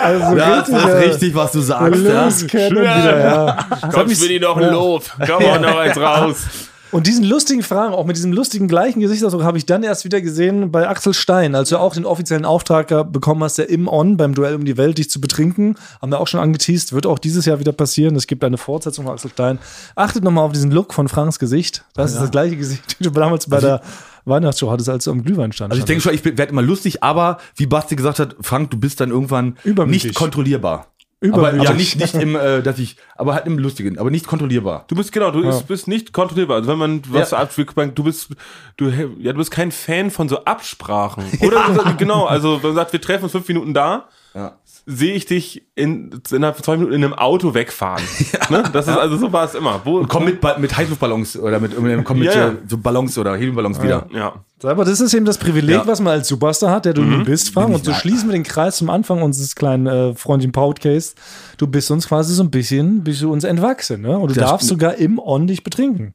[0.01, 2.01] Also das ist äh, richtig, was du sagst.
[2.03, 2.23] Ja.
[2.25, 3.57] Loose Cannon wieder, ja.
[3.93, 5.03] Komm, ich will dir noch ein Lob.
[5.25, 6.37] Komm auch noch eins raus.
[6.91, 10.21] Und diesen lustigen Fragen, auch mit diesem lustigen gleichen Gesichtsausdruck, habe ich dann erst wieder
[10.21, 14.17] gesehen bei Axel Stein, als du auch den offiziellen Auftrag bekommen hast, der im On
[14.17, 15.75] beim Duell um die Welt dich zu betrinken.
[16.01, 18.15] Haben wir auch schon angeteased, wird auch dieses Jahr wieder passieren.
[18.15, 19.59] Es gibt eine Fortsetzung von Axel Stein.
[19.95, 21.85] Achtet nochmal auf diesen Look von Franks Gesicht.
[21.93, 23.81] Das ist das gleiche Gesicht, den du damals bei der
[24.25, 25.71] Weihnachtsshow hattest, als du am Glühwein standst.
[25.71, 28.77] Also ich denke schon, ich werde immer lustig, aber wie Basti gesagt hat, Frank, du
[28.77, 30.87] bist dann irgendwann nicht kontrollierbar.
[31.21, 34.85] Aber, aber nicht, nicht im, äh, dass ich, aber halt im Lustigen, aber nicht kontrollierbar.
[34.87, 36.57] Du bist genau, du bist- bist nicht kontrollierbar.
[36.57, 37.39] Also wenn man was Ja.
[37.39, 38.29] ab, du bist,
[38.77, 38.87] du,
[39.19, 41.25] ja, du bist kein Fan von so Absprachen.
[41.41, 44.53] Oder du sagst, genau, also wenn man sagt, wir treffen uns fünf Minuten da, Ja.
[44.85, 48.03] sehe ich dich in, innerhalb von zwei Minuten in einem Auto wegfahren.
[48.49, 48.63] Ne?
[48.73, 49.81] Das ist also so war es immer.
[49.83, 52.51] Wo, Komm mit, mit Heißluftballons oder mit, komm mit Ja, ja.
[52.67, 54.07] so Ballons oder Heliumballons wieder.
[54.13, 54.33] ja.
[54.63, 55.87] Aber das ist eben das Privileg, Ja.
[55.87, 57.73] was man als Superstar hat, der du nun bist, Frank.
[57.73, 61.15] Und so schließen wir den Kreis zum Anfang unseres kleinen äh, Freundchen Podcast.
[61.57, 64.17] Du bist uns quasi so ein bisschen, bist du uns entwachsen, ne?
[64.17, 66.13] Und du Das darfst sogar im On dich betrinken.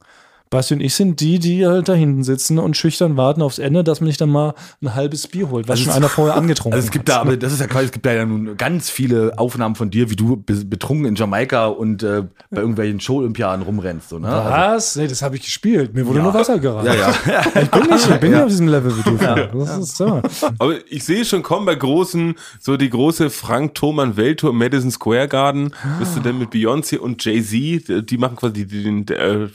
[0.50, 3.82] Basti und ich sind die, die halt da hinten sitzen und schüchtern warten aufs Ende,
[3.82, 6.86] dass man sich dann mal ein halbes Bier holt, was schon einer vorher angetrunken Also
[6.86, 9.32] es gibt da, aber das ist ja quasi, es gibt da ja nun ganz viele
[9.36, 14.10] Aufnahmen von dir, wie du be- betrunken in Jamaika und äh, bei irgendwelchen Show-Olympiaden rumrennst.
[14.10, 14.28] So, ne?
[14.28, 14.96] Also, Was?
[14.96, 15.92] Nee, das habe ich gespielt.
[15.94, 16.86] Mir wurde nur Wasser geraten.
[16.86, 17.14] ja, ja.
[17.62, 19.16] Ich bin nicht, ich bin nicht auf diesem Level wie du.
[19.16, 20.22] Das ist so.
[20.58, 24.90] Aber ich sehe schon kommen bei großen, so die große Frank Thoman Welttour im Madison
[24.92, 25.72] Square Garden.
[25.98, 27.88] Bist du denn mit Beyoncé und Jay-Z?
[27.88, 29.48] Die- Die machen quasi den, den äh,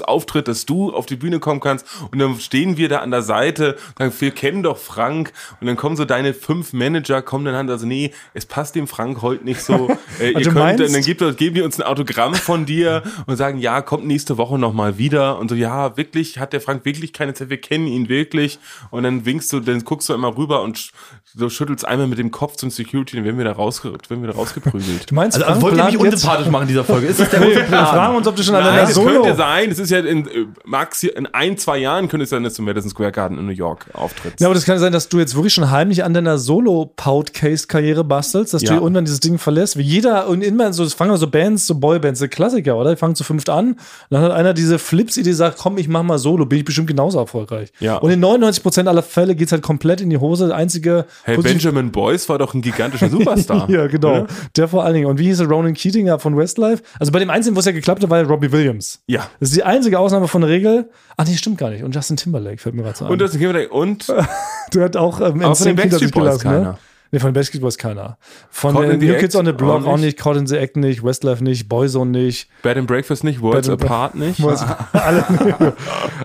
[0.00, 1.86] Eröffnungsauftritt, dass du auf die Bühne kommen kannst.
[2.10, 5.32] Und dann stehen wir da an der Seite, sagen, wir kennen doch Frank.
[5.60, 8.86] Und dann kommen so deine fünf Manager, kommen dann halt, also nee, es passt dem
[8.86, 9.88] Frank heute nicht so.
[10.20, 13.58] Äh, ihr könnt, meinst- dann gibt, geben die uns ein Autogramm von dir und sagen,
[13.58, 15.38] ja, kommt nächste Woche nochmal wieder.
[15.38, 18.58] Und so, ja, wirklich, hat der Frank wirklich keine Zeit, wir kennen ihn wirklich.
[18.90, 20.90] Und dann winkst du, dann guckst du immer rüber und sch-
[21.34, 24.30] so schüttelst einmal mit dem Kopf zum Security, dann werden wir da, rausge werden wir
[24.30, 25.10] da rausgeprügelt.
[25.10, 27.06] Du meinst, Also, also wollt ihr mich unsympathisch machen in dieser Folge?
[27.06, 28.16] Ist das der große Wir fragen Plan?
[28.16, 29.22] uns, ob du schon an deiner es Solo...
[29.22, 32.42] könnte sein, es ist ja in, äh, Max, in ein, zwei Jahren könnte es sein,
[32.44, 34.40] dass du im Madison Square Garden in New York auftrittst.
[34.40, 38.54] Ja, aber das kann sein, dass du jetzt wirklich schon heimlich an deiner Solo-Podcast-Karriere bastelst,
[38.54, 38.72] dass du Ja.
[38.74, 39.76] hier irgendwann dieses Ding verlässt.
[39.76, 42.90] Wie jeder, und immer so, es fangen so Bands, so Boybands, so Klassiker, oder?
[42.90, 43.72] Die fangen zu fünft an.
[43.72, 43.78] Und
[44.10, 47.18] dann hat einer diese Flips-Idee, sagt, komm, ich mach mal Solo, bin ich bestimmt genauso
[47.18, 47.72] erfolgreich.
[47.80, 47.96] Ja.
[47.96, 50.48] Und in 99% aller Fälle geht's halt komplett in die Hose.
[50.48, 51.06] Der einzige.
[51.24, 53.68] Hey, Benjamin Boyce war doch ein gigantischer Superstar.
[53.70, 54.10] ja, genau.
[54.10, 54.26] Oder?
[54.56, 55.06] Der vor allen Dingen.
[55.06, 55.46] Und wie hieß er?
[55.48, 56.82] Ronan Keating von Westlife?
[56.98, 59.00] Also bei dem Einzigen, wo es ja geklappt hat, war ja Robbie Williams.
[59.06, 59.28] Ja.
[59.40, 60.90] Das ist die einzige Ausnahme von der Regel.
[61.16, 61.82] Ach nee, stimmt gar nicht.
[61.82, 63.10] Und Justin Timberlake fällt mir gerade so ein.
[63.10, 63.34] Und das
[63.70, 64.06] und
[64.74, 66.54] Der hat auch ähm, Aber von den Backstreet Boys gelassen, ne?
[66.54, 66.78] keiner.
[67.12, 68.18] Nee, von den Backstreet Boys keiner.
[68.50, 70.04] Von Caught den New Kids on the Block auch nicht.
[70.04, 72.48] nicht, Caught in the Act nicht, Westlife nicht, Boyzone nicht.
[72.62, 74.40] Bed and Breakfast nicht, Worlds Apart nicht.
[74.92, 75.74] Alle,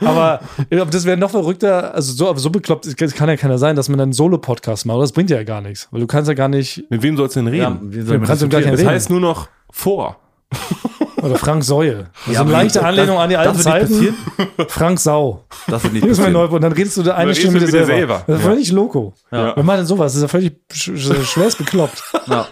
[0.01, 3.75] aber das wäre noch verrückter, also so, aber so bekloppt, es kann ja keiner sein,
[3.75, 5.01] dass man einen Solo-Podcast macht.
[5.01, 7.41] Das bringt ja gar nichts, weil du kannst ja gar nicht, Mit wem sollst du
[7.41, 7.91] denn Ja, reden?
[7.91, 8.89] wie soll man kannst du das gar das reden.
[8.89, 10.17] heißt nur noch vor.
[11.21, 11.95] Oder Frank Säue.
[11.95, 14.15] Das ist Ja, eine aber leichte das- Anlehnung an die alten nicht Zeiten.
[14.67, 15.43] Frank Sau.
[15.67, 16.33] Das wird nicht Hier ist mein.
[16.33, 16.55] Neubau.
[16.57, 17.85] Und dann redest du da eine du mit dir selber.
[17.87, 18.23] selber.
[18.27, 18.49] Das ist Ja.
[18.51, 19.13] völlig loco.
[19.31, 19.55] Ja.
[19.55, 20.11] Wer macht denn sowas?
[20.11, 22.03] Das ist ja völlig sch sch schwerst bekloppt.
[22.27, 22.45] Ja.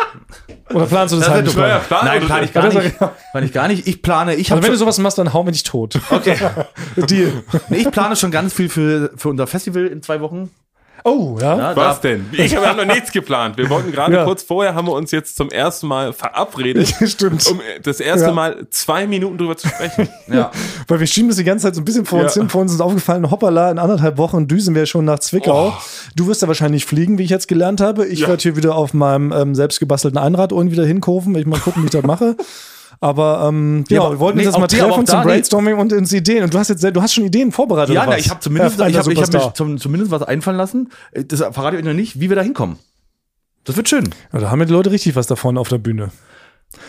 [0.74, 1.56] Oder planst du das, Das halt nicht?
[1.56, 2.98] Plan Nein, plane ich gar nicht.
[2.98, 3.88] Plane ich gar nicht.
[3.88, 6.00] Ich plane, ich Also habe wenn du sowas machst, dann hau mir dich tot.
[6.10, 6.36] okay.
[6.96, 7.44] Deal.
[7.70, 10.50] Nee, ich plane schon ganz viel für, für unser Festival in zwei Wochen.
[11.04, 11.58] Oh, ja.
[11.58, 12.26] Ja, Was da- denn?
[12.32, 13.58] Ich habe noch nichts geplant.
[13.58, 14.24] Wir wollten gerade Ja.
[14.26, 17.46] kurz vorher, haben wir uns jetzt zum ersten Mal verabredet, Stimmt.
[17.48, 18.34] um das erste Ja.
[18.34, 20.08] Mal zwei Minuten drüber zu sprechen.
[20.28, 20.52] Ja.
[20.88, 22.42] Weil wir schieben das die ganze Zeit so ein bisschen vor uns Ja.
[22.42, 22.50] hin.
[22.50, 25.70] Vor uns ist aufgefallen, hoppala, in anderthalb Wochen düsen wir schon nach Zwickau.
[25.70, 25.82] Oh.
[26.16, 28.06] Du wirst ja wahrscheinlich fliegen, wie ich jetzt gelernt habe.
[28.08, 28.28] Ich Ja.
[28.30, 31.36] werde hier wieder auf meinem ähm, selbstgebastelten Einrad irgendwie wieder hinkurven.
[31.36, 32.36] Ich mal gucken, wie ich das mache.
[33.00, 35.26] Aber ähm, ja, aber- wir wollten nee, jetzt mal die, treffen zum nee.
[35.26, 36.44] Brainstorming und ins Ideen.
[36.44, 37.96] Und du hast jetzt, du hast schon Ideen vorbereitet.
[37.96, 40.58] Ja, na, ich habe zumindest, Herr ich hab, ich hab mir zum, zumindest was einfallen
[40.58, 40.90] lassen.
[41.12, 42.78] Äh, Das verrate ich euch noch nicht, wie wir da hinkommen.
[43.66, 44.10] Das wird schön.
[44.34, 46.12] Ja, da haben ja die Leute richtig was davon auf der Bühne.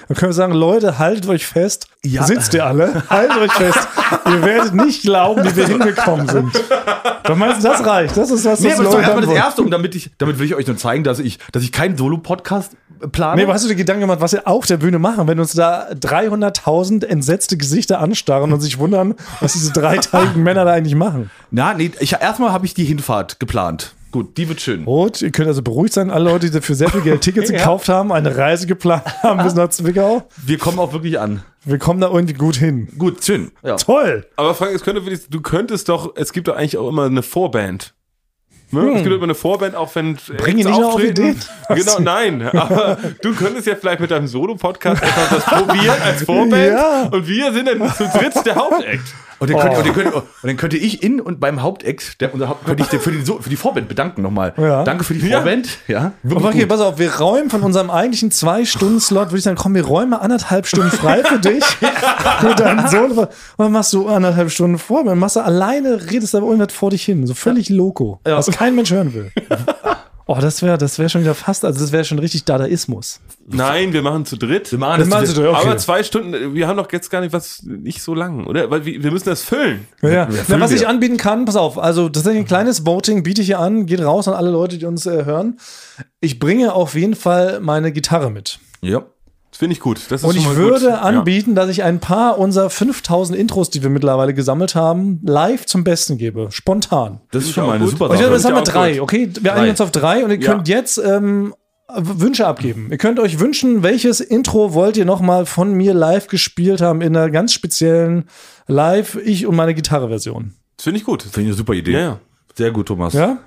[0.09, 1.88] Dann können wir sagen, Leute, haltet euch fest.
[2.03, 2.25] Ja.
[2.25, 3.03] Sitzt ihr alle?
[3.09, 3.88] Haltet euch fest.
[4.27, 6.51] ihr werdet nicht glauben, wie wir hingekommen sind.
[7.25, 8.16] Doch meinst du, das reicht?
[8.16, 9.35] Das ist was, Nee, das aber Leute erstmal das.
[9.35, 11.97] Erste, und damit, ich, damit will ich euch nur zeigen, dass ich, dass ich keinen
[11.97, 12.73] Solo-Podcast
[13.12, 13.37] plane.
[13.37, 15.53] Nee, aber hast du dir Gedanken gemacht, was wir auf der Bühne machen, wenn uns
[15.53, 21.31] da 300.000 entsetzte Gesichter anstarren und sich wundern, was diese dreiteiligen Männer da eigentlich machen?
[21.51, 23.94] Na, nee, ich, erstmal habe ich die Hinfahrt geplant.
[24.14, 24.85] Gut, die wird schön.
[24.85, 27.88] Rot, ihr könnt also beruhigt sein, alle Leute, die dafür sehr viel Geld Tickets gekauft
[27.88, 30.29] haben, eine Reise geplant haben bis nach Zwickau.
[30.37, 31.42] Wir kommen auch wirklich an.
[31.64, 32.87] Wir kommen da irgendwie gut hin.
[32.96, 33.50] Gut, schön.
[33.64, 33.74] Ja.
[33.74, 34.24] Toll!
[34.37, 37.07] Aber Frank, es könnte für dich, du könntest doch, es gibt doch eigentlich auch immer
[37.07, 37.92] eine Vorband.
[38.70, 38.92] Ne?
[38.92, 41.03] Es gibt immer eine Vorband, auch wenn Bring ihn nicht auf.
[41.03, 41.37] Ideen.
[41.74, 42.42] Genau, nein.
[42.42, 46.68] Aber du könntest ja vielleicht mit deinem Solo-Podcast das probieren als Vorband.
[46.68, 47.09] Ja.
[47.11, 49.12] Und wir sind dann zu dritt der Hauptakt.
[49.38, 49.79] Und dann, könnte, Oh.
[49.81, 52.83] und, dann könnte, und dann könnte ich in und beim Haupteck, der, unser Haupt, könnte
[52.83, 54.53] ich dir für die, so- für die Vorband bedanken nochmal.
[54.57, 54.85] Ja.
[54.85, 55.38] Danke für die Ja.
[55.40, 55.68] Vorband.
[55.88, 56.12] Ja.
[56.31, 59.85] Aber okay, pass auf, wir räumen von unserem eigentlichen Zwei-Stunden-Slot, würde ich sagen, komm, wir
[59.85, 61.64] räumen anderthalb Stunden frei für dich.
[62.42, 63.12] mit deinem Sohn.
[63.12, 66.90] Und dann machst du anderthalb Stunden vor, dann machst du alleine, redest aber irgendwas vor
[66.90, 67.27] dich hin.
[67.27, 68.20] So völlig loco.
[68.27, 68.37] Ja.
[68.37, 69.31] Was kein Mensch hören will.
[70.26, 73.20] Oh, das wäre das wär schon wieder fast, also das wäre schon richtig Dadaismus.
[73.46, 74.72] Nein, wir machen zu dritt.
[74.72, 75.66] Wir machen Wir das machen zu- dritt, okay.
[75.66, 78.70] Aber zwei Stunden, wir haben doch jetzt gar nicht was, nicht so lang, oder?
[78.70, 79.87] Weil wir, wir müssen das füllen.
[80.00, 80.28] Ja, ja.
[80.30, 80.88] Na, füllen was ich wir.
[80.88, 84.00] anbieten kann, pass auf, also das ist ein kleines Voting, biete ich hier an, geht
[84.00, 85.58] raus an alle Leute, die uns äh, hören.
[86.20, 88.60] Ich bringe auf jeden Fall meine Gitarre mit.
[88.80, 89.04] Ja.
[89.55, 90.01] Das finde ich gut.
[90.09, 90.95] Das ist Und ich würde gut.
[90.95, 95.85] anbieten, dass ich ein paar unserer 5000 Intros, die wir mittlerweile gesammelt haben, live zum
[95.85, 96.49] Besten gebe.
[96.51, 97.21] Spontan.
[97.31, 98.31] Das ist schon mal eine super Und ich, Sache.
[98.33, 99.01] das haben wir drei, gut.
[99.03, 99.31] okay?
[99.33, 99.53] Wir Drei.
[99.53, 100.51] einigen uns auf drei und ihr Ja.
[100.55, 101.55] könnt jetzt ähm,
[101.97, 102.88] Wünsche abgeben.
[102.90, 107.17] Ihr könnt euch wünschen, welches Intro wollt ihr nochmal von mir live gespielt haben in
[107.17, 108.25] einer ganz speziellen
[108.67, 110.55] Live, ich und meine Gitarre-Version.
[110.79, 111.23] Das finde ich gut.
[111.23, 111.93] Finde ich eine super Idee.
[111.93, 112.21] Ja, ja.
[112.57, 113.12] Sehr gut, Thomas.
[113.12, 113.38] Ja?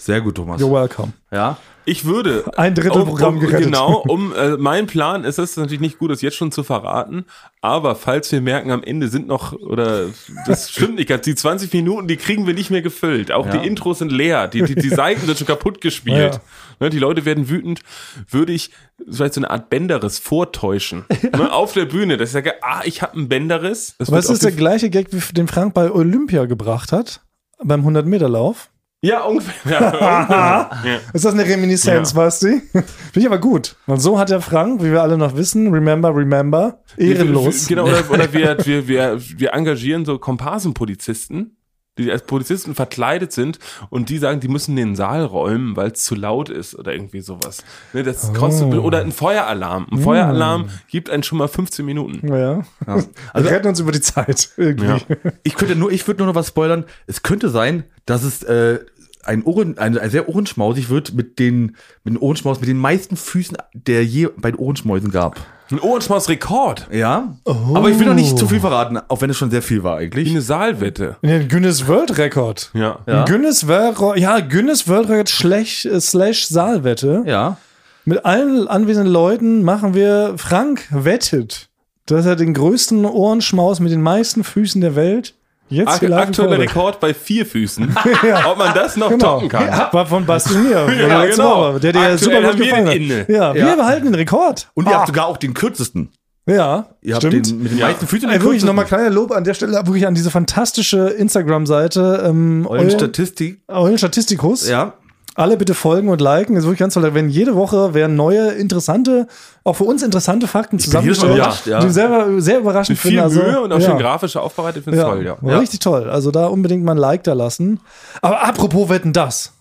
[0.00, 0.60] Sehr gut, Thomas.
[0.60, 1.12] You're welcome.
[1.30, 1.58] Ja.
[1.84, 2.44] Ich würde.
[2.56, 3.64] Ein Drittel um, Programm um, gerettet.
[3.64, 7.24] Genau, um äh, mein Plan ist es natürlich nicht gut, das jetzt schon zu verraten,
[7.60, 10.06] aber falls wir merken, am Ende sind noch, oder
[10.46, 13.32] das stimmt nicht ganz, die 20 Minuten, die kriegen wir nicht mehr gefüllt.
[13.32, 13.56] Auch Ja.
[13.58, 16.34] die Intros sind leer, die, die, die Seiten sind schon kaputt gespielt.
[16.34, 16.40] Ja.
[16.80, 17.80] Ne, die Leute werden wütend,
[18.28, 18.70] würde ich
[19.10, 21.04] vielleicht so eine Art Bänderriss vortäuschen.
[21.36, 23.94] Ne, auf der Bühne, dass ich sage, ah, ich habe einen Bänderriss.
[23.98, 27.20] Das Aber ist der gleiche Gag, wie den Frank bei Olympia gebracht hat,
[27.62, 28.70] beim 100-Meter-Lauf.
[29.02, 29.80] Ja, ungefähr.
[29.80, 30.70] Ja, ungefähr.
[30.84, 31.00] ja.
[31.14, 32.16] Ist das eine Reminiszenz, Ja.
[32.18, 32.60] Basti?
[32.70, 32.84] Finde
[33.14, 33.76] ich aber gut.
[33.86, 37.66] Und so hat der Frank, wie wir alle noch wissen, remember, remember, ehrenlos.
[37.66, 41.56] Genau, oder, oder wir, wir, wir, wir engagieren so Komparsenpolizisten,
[42.04, 43.58] die als Polizisten verkleidet sind
[43.88, 47.20] und die sagen, die müssen den Saal räumen, weil es zu laut ist oder irgendwie
[47.20, 47.64] sowas.
[47.92, 48.80] Ne, das kostet, Oh.
[48.80, 49.86] Oder ein Feueralarm.
[49.90, 49.94] Mm.
[49.94, 52.26] Ein Feueralarm gibt einen schon mal 15 Minuten.
[52.28, 52.62] Ja.
[52.86, 54.50] Also, Wir retten uns über die Zeit.
[54.56, 54.86] Irgendwie.
[54.86, 54.98] Ja.
[55.42, 56.84] ich könnte nur, ich würde nur noch was spoilern.
[57.06, 58.80] Es könnte sein, dass es äh,
[59.24, 63.16] ein Ohren, ein, ein sehr ohrenschmausig wird mit den, mit den Ohrenschmaus, mit den meisten
[63.16, 65.38] Füßen, der je bei den Ohrenschmäusen gab.
[65.70, 66.88] Ein Ohrenschmaus-Rekord.
[66.90, 67.36] Ja.
[67.44, 69.98] Aber ich will noch nicht zu viel verraten, auch wenn es schon sehr viel war
[70.00, 70.30] Wie eigentlich.
[70.30, 71.16] eine Saalwette.
[71.22, 72.70] Ja, ein Guinness World Record.
[72.74, 72.98] Ja.
[73.06, 73.20] Ja.
[73.20, 77.22] Ein Guinness World, ja, Guinness World Record slash, äh, slash Saalwette.
[77.26, 77.56] Ja.
[78.04, 81.68] Mit allen anwesenden Leuten machen wir Frank wettet,
[82.06, 85.34] dass er den größten Ohrenschmaus mit den meisten Füßen der Welt
[85.70, 86.58] jetzt Ak aktueller.
[86.58, 87.96] Rekord bei vier Füßen.
[88.22, 88.50] Ja.
[88.50, 89.34] Ob man das noch Genau.
[89.36, 89.68] toppen kann.
[89.92, 90.86] War von mir.
[91.08, 91.78] Ja, genau.
[91.78, 92.94] Der dir Aktuell super gut gefallen hat.
[92.94, 93.26] inne.
[93.28, 93.74] Ja, wir Ja.
[93.76, 94.68] behalten den Rekord.
[94.74, 94.98] Und ihr Ah.
[94.98, 96.10] habt sogar auch den kürzesten.
[96.46, 97.48] Ja, Ihr habt stimmt.
[97.48, 97.86] den mit den Ja.
[97.88, 102.24] meisten Füßen Ey, wirklich nochmal kleiner Lob an der Stelle wirklich an diese fantastische Instagram-Seite
[102.26, 103.60] ähm, Euren Statistik.
[103.68, 104.68] Eulen Statistikus.
[104.68, 104.94] Ja.
[105.40, 106.54] Alle bitte folgen und liken.
[106.54, 107.14] Das ist wirklich ganz toll.
[107.14, 109.26] Werden jede Woche werden neue, interessante,
[109.64, 111.64] auch für uns interessante Fakten zusammengestellt.
[111.64, 111.80] ja.
[111.80, 113.22] Die ich selber sehr überraschend Viel finde.
[113.22, 113.86] Also, Mühe und auch ja.
[113.86, 114.84] schön grafisch aufbereitet.
[114.84, 115.36] Finde Ja, toll, ja.
[115.40, 116.10] war richtig toll.
[116.10, 117.80] Also da unbedingt mal ein Like da lassen.
[118.20, 119.54] Aber apropos Wetten, das.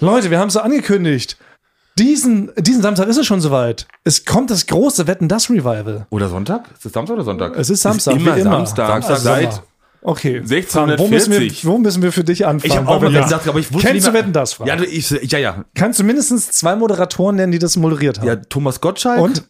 [0.00, 1.36] Leute, wir haben es so angekündigt.
[1.96, 3.86] Diesen, diesen Samstag ist es schon soweit.
[4.02, 6.06] Es kommt das große Wetten, das Revival.
[6.10, 6.64] Oder Sonntag?
[6.76, 7.56] Ist es Samstag oder Sonntag?
[7.56, 8.50] Es ist Samstag, immer wie immer.
[8.50, 8.88] Samstag.
[8.88, 9.62] Samstag seit
[10.02, 10.38] Okay.
[10.38, 10.70] 1640.
[10.70, 12.70] Frank, Wo müssen, wir, wo müssen wir für dich anfangen?
[12.72, 14.54] ich habe auch mal wir- gesagt, aber ich wusste Kennst nicht du mehr- Wetten, das,
[14.54, 14.68] Frank?
[14.68, 15.64] Ja, du- ich, ja, ja.
[15.74, 18.26] Kannst du mindestens zwei Moderatoren nennen, die das moderiert haben?
[18.26, 19.20] Ja, Thomas Gottschalk.
[19.20, 19.44] Und?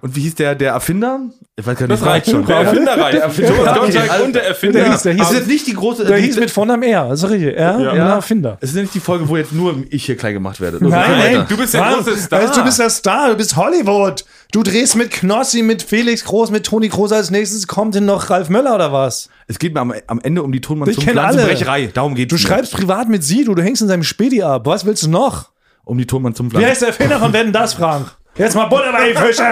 [0.00, 1.20] Und wie hieß der, der Erfinder?
[1.56, 2.00] Ich weiß gar nicht.
[2.00, 2.46] Das reicht schon.
[2.46, 2.56] Der.
[2.58, 3.18] Erfinder reicht.
[3.18, 4.78] Erfinder- Thomas Okay, Gottschalk also- und der Der Erfinder.
[4.92, 6.04] hieß, der Das ist hieß, jetzt nicht die große.
[6.04, 7.56] der die- hieß mit Vornamen R, das ist richtig.
[7.56, 7.94] R, ja.
[7.94, 8.14] Ja.
[8.14, 8.58] Erfinder.
[8.60, 10.76] Es ist ja nicht die Folge, wo jetzt nur ich hier klein gemacht werde.
[10.76, 12.52] Also Nein, nein, Du bist der große Star.
[12.54, 14.24] Du bist der Star, du bist Hollywood.
[14.52, 17.10] Du drehst mit Knossi, mit Felix Groß, mit Toni Groß.
[17.12, 19.28] Als nächstes kommt denn noch Ralf Möller oder was?
[19.48, 21.04] Es geht mir am, am Ende um die Tonmann Ich zum.
[21.04, 21.90] Pflanzenbrecherei.
[21.92, 22.42] Darum geht Du es.
[22.42, 24.64] schreibst privat mit sie, du, du hängst in seinem Spedi ab.
[24.66, 25.50] Was willst du noch?
[25.84, 26.68] um die Tonmann zum Wie Pflanzen.
[26.70, 28.08] heißt der Erfinder von Wetten das, Frank?
[28.38, 29.42] Jetzt mal Butter bei die Fische.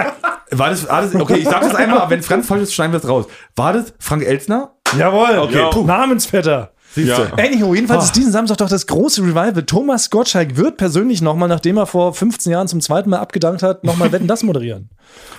[0.52, 2.74] War das, war das, okay, ich sag das einmal, aber wenn es ganz falsch ist,
[2.74, 3.26] schneiden wir es raus.
[3.56, 4.72] War das Frank Elstner?
[4.96, 5.38] Jawohl.
[5.38, 5.66] Okay.
[5.72, 5.84] Puh.
[5.84, 6.70] Namensvetter.
[6.96, 7.26] Siehst Ja.
[7.36, 9.62] Anyhow, jedenfalls ist diesen Samstag doch das große Revival.
[9.64, 13.84] Thomas Gottschalk wird persönlich nochmal, nachdem er vor 15 Jahren zum zweiten Mal abgedankt hat,
[13.84, 14.88] nochmal Wetten das moderieren.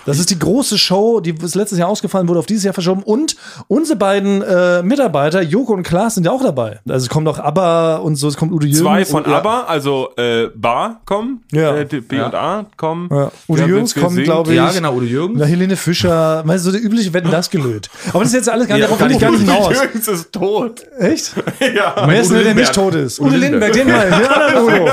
[0.06, 3.02] Das ist die große Show, die ist letztes Jahr ausgefallen, wurde auf dieses Jahr verschoben.
[3.02, 3.36] Und
[3.66, 6.80] unsere beiden äh, Mitarbeiter, Joko und Klaas, sind ja auch dabei.
[6.88, 8.80] Also es kommt auch ABBA und so, es kommt Udo Jürgens.
[8.80, 9.38] Zwei von und, ja.
[9.38, 11.76] ABBA, also äh, Bar kommen, Ja.
[11.76, 13.08] äh, B und A kommen.
[13.12, 13.30] Ja.
[13.48, 14.56] Udo Ja, Jürgens kommt, glaube ich.
[14.56, 15.38] Ja, genau, Udo Jürgens.
[15.40, 17.90] Na, Helene Fischer, weißt du, so der übliche Wetten das gelöt.
[18.10, 19.52] Aber das ist jetzt alles gar, Ja, darauf kann ich gar nicht nicht.
[19.52, 19.74] hinaus.
[19.74, 20.82] Jürgens ist tot.
[20.98, 21.34] Echt?
[21.74, 21.94] ja.
[22.06, 23.20] Wer ist denn, der nicht tot ist?
[23.20, 23.86] Udo Udo Lindenberg, den.
[23.88, 24.90] Den anderen Udo.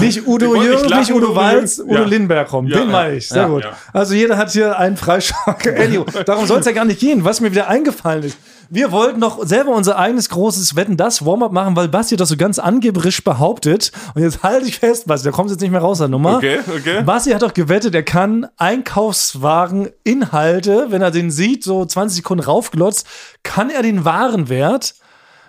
[0.00, 1.78] Nicht Udo wollte nicht Udo Walz.
[1.78, 2.04] Udo Ja.
[2.04, 2.68] Lindenberg kommt.
[2.70, 2.92] Ja, Den ja.
[2.92, 3.28] meine ich.
[3.28, 3.64] Sehr Ja, gut.
[3.64, 3.70] ja.
[3.92, 5.66] Also jeder hat hier einen Freischock.
[5.66, 8.36] Anyway, darum soll es ja gar nicht gehen, was mir wieder eingefallen ist.
[8.68, 12.36] Wir wollten doch selber unser eigenes großes Wetten das Warm-up machen, weil Basti das so
[12.36, 13.92] ganz angeberisch behauptet.
[14.16, 16.38] Und jetzt halte ich fest, Basti, da kommst du jetzt nicht mehr raus, der Nummer.
[16.38, 17.02] Okay, okay.
[17.04, 22.42] Basti hat doch gewettet, er kann Einkaufswagen Inhalte, wenn er den sieht, so 20 Sekunden
[22.42, 23.06] raufglotzt,
[23.44, 24.94] kann er den Warenwert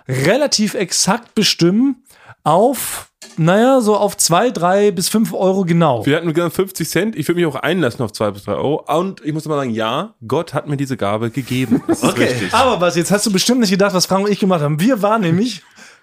[0.08, 2.02] relativ exakt bestimmen
[2.44, 6.04] auf, naja, so auf 2, 3 bis 5 Euro genau.
[6.06, 7.16] Wir hatten gesagt 50 Cent.
[7.16, 8.84] Ich würde mich auch einlassen auf 2 bis 3 Euro.
[8.98, 11.82] Und ich muss mal sagen, ja, Gott hat mir diese Gabe gegeben.
[11.86, 12.24] Das ist Okay.
[12.24, 12.54] richtig.
[12.54, 14.80] Aber was, jetzt hast du bestimmt nicht gedacht, was Frank und ich gemacht haben.
[14.80, 15.62] Wir waren nämlich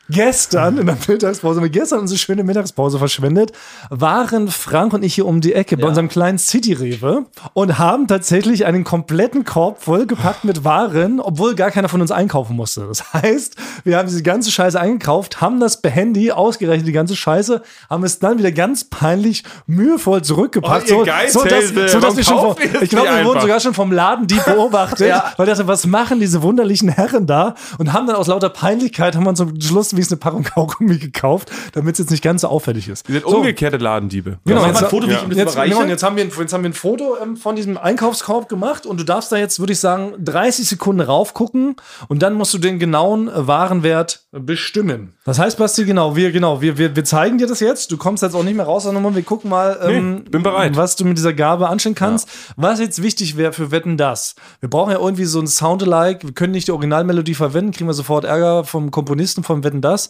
[0.10, 3.52] gestern in der Mittagspause, wir gestern unsere schöne Mittagspause verschwendet,
[3.90, 8.66] waren Frank und ich hier um die Ecke bei unserem kleinen City-Rewe und haben tatsächlich
[8.66, 12.86] einen kompletten Korb vollgepackt mit Waren, obwohl gar keiner von uns einkaufen musste.
[12.88, 17.16] Das heißt, wir haben diese ganze Scheiße eingekauft, haben das per Handy ausgerechnet, die ganze
[17.16, 20.92] Scheiße, haben es dann wieder ganz peinlich mühevoll zurückgepackt.
[20.92, 23.92] Oh, so, Geizhälse, so, dass wir schon vom, ich glaube, wir wurden sogar schon vom
[23.92, 25.34] Ladendieb beobachtet, Ja.
[25.38, 27.56] weil ich dachte, was machen diese wunderlichen Herren da?
[27.78, 30.44] Und haben dann aus lauter Peinlichkeit, haben wir uns zum Schluss wie es eine Packung
[30.44, 33.08] Kaugummi gekauft, damit es jetzt nicht ganz so auffällig ist.
[33.08, 33.38] Wir sind So.
[33.38, 34.40] umgekehrte Ladendiebe.
[34.46, 36.70] Genau, jetzt, ein Foto, wie ich jetzt, genau, jetzt, haben wir, ein- jetzt haben wir
[36.70, 40.14] ein Foto ähm, von diesem Einkaufskorb gemacht und du darfst da jetzt, würde ich sagen,
[40.20, 41.76] 30 Sekunden raufgucken
[42.08, 45.14] und dann musst du den genauen Warenwert bestimmen.
[45.26, 47.92] Das heißt, Basti, genau, wir, genau, wir, wir, wir zeigen dir das jetzt.
[47.92, 50.76] Du kommst jetzt auch nicht mehr raus, sondern wir gucken mal, ähm, Nee, bin bereit.
[50.76, 52.28] was du mit dieser Gabe anstellen kannst.
[52.58, 54.36] Was jetzt wichtig wäre für Wetten das.
[54.60, 56.28] Wir brauchen ja irgendwie so ein Soundalike.
[56.28, 60.10] Wir können nicht die Originalmelodie verwenden, kriegen wir sofort Ärger vom Komponisten vom Wetten das.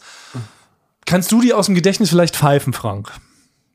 [1.06, 3.12] Kannst du die aus dem Gedächtnis vielleicht pfeifen, Frank?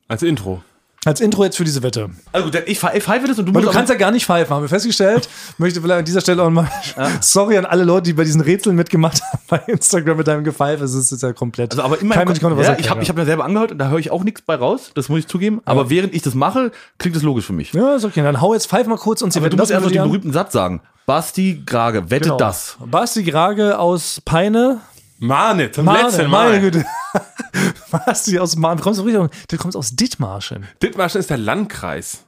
[0.09, 0.61] Als Intro.
[1.03, 2.11] Als Intro jetzt für diese Wette.
[2.31, 4.11] Also gut, ich pfe- ich pfeife das und du Weil musst du kannst ja gar
[4.11, 5.27] nicht pfeifen, haben wir festgestellt.
[5.57, 6.69] Möchte vielleicht an dieser Stelle auch mal
[7.21, 10.83] sorry an alle Leute, die bei diesen Rätseln mitgemacht haben bei Instagram mit deinem Gepfeife.
[10.83, 11.71] Es ist, ist ja komplett.
[11.71, 12.83] Also aber in Kein Mensch konnte was ja, erklären.
[12.83, 14.91] ich habe ich hab mir selber angehört und da höre ich auch nichts bei raus,
[14.93, 15.61] das muss ich zugeben.
[15.65, 17.73] Aber während ich das mache, klingt es logisch für mich.
[17.73, 18.21] ja, ist okay.
[18.21, 20.03] Dann hau jetzt pfeif mal kurz und sie Aber du musst das erst noch den
[20.03, 20.81] berühmten Satz sagen.
[21.07, 22.37] Basti Grage, wettet Genau.
[22.37, 22.77] das.
[22.85, 24.81] Basti Grage aus Peine.
[25.21, 26.49] Mahne, zum Mahne, letzten Mal.
[26.49, 26.85] Meine Güte.
[28.39, 28.77] Aus Mahne.
[28.77, 30.67] Du kommst doch richtig, du kommst aus Dithmarschen.
[30.81, 32.25] Dithmarschen ist der Landkreis.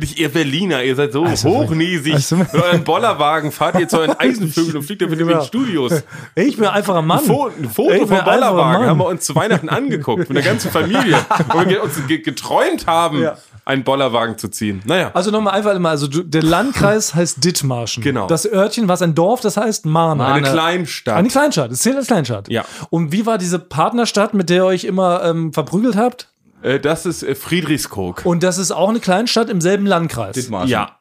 [0.00, 2.14] Wirklich, ihr Berliner, ihr seid so Also, hochnäsig.
[2.14, 5.32] also- Mit euren Bollerwagen fahrt ihr zu euren Eisenvögeln und fliegt dann mit Genau.
[5.32, 6.02] in den Studios.
[6.36, 7.18] Ich bin ein einfacher Mann.
[7.18, 10.36] Ein Foto, ein Foto vom bin ein Bollerwagen haben wir uns zu Weihnachten angeguckt, mit
[10.36, 11.16] der ganzen Familie.
[11.52, 13.36] Wo wir uns ge- geträumt haben, Ja.
[13.64, 14.82] einen Bollerwagen zu ziehen.
[14.84, 15.10] Naja.
[15.14, 18.02] Also nochmal einfach mal, also der Landkreis heißt Dithmarschen.
[18.02, 18.28] Genau.
[18.28, 20.24] Das Örtchen, was ein Dorf, das heißt Mahne.
[20.26, 21.16] Eine Kleinstadt.
[21.16, 22.48] Eine Kleinstadt, das zählt als Kleinstadt.
[22.48, 22.64] Ja.
[22.90, 26.28] Und wie war diese Partnerstadt, mit der ihr euch immer ähm, verprügelt habt?
[26.62, 28.24] Äh, das ist äh, Friedrichskoog.
[28.24, 30.34] Und das ist auch eine Kleinstadt im selben Landkreis.
[30.34, 30.70] Dithmarschen.
[30.70, 30.94] Ja.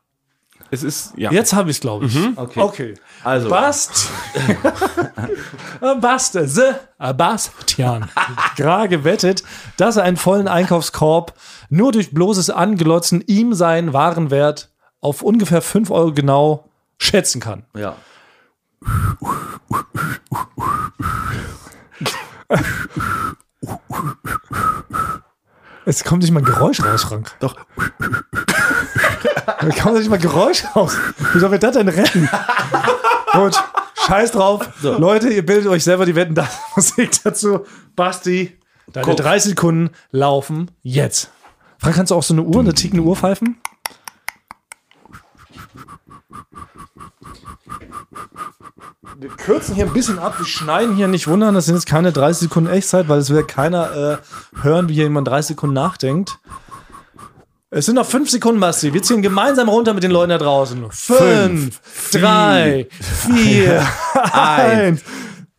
[0.69, 1.31] Es ist, ja.
[1.31, 2.17] Jetzt habe ich es, glaube ich.
[2.35, 2.59] Okay.
[2.59, 2.93] Okay.
[3.23, 4.09] Also, Bast.
[6.01, 6.33] Bast.
[6.33, 6.79] Se.
[7.15, 8.09] Bastian.
[8.57, 9.43] Grage wettet,
[9.77, 11.33] dass er einen vollen Einkaufskorb
[11.69, 17.63] nur durch bloßes Anglotzen ihm seinen Warenwert auf ungefähr 5 Euro genau schätzen kann.
[17.75, 17.95] ja.
[25.87, 27.33] Es kommt nicht mal ein Geräusch raus, Frank.
[27.39, 27.55] Doch.
[29.59, 30.97] Es kommt nicht mal ein Geräusch raus.
[31.31, 32.29] Wie soll wir das denn retten?
[33.31, 33.55] Gut,
[34.05, 34.67] scheiß drauf.
[34.81, 37.65] Leute, ihr bildet euch selber die Wetten, da Musik dazu.
[37.95, 38.57] Basti,
[38.91, 39.15] deine Guck.
[39.15, 41.31] 30 Sekunden laufen jetzt.
[41.77, 43.57] Frank, kannst du auch so eine Uhr, eine tickende Uhr pfeifen?
[49.19, 52.11] Wir kürzen hier ein bisschen ab, wir schneiden hier nicht wundern, das sind jetzt keine
[52.11, 56.37] 30 Sekunden Echtzeit, weil es will keiner äh, hören, wie hier jemand 30 Sekunden nachdenkt.
[57.71, 58.93] Es sind noch fünf Sekunden, Basti.
[58.93, 60.85] Wir ziehen gemeinsam runter mit den Leuten da draußen.
[60.91, 65.03] Fünf, drei, vier, eins,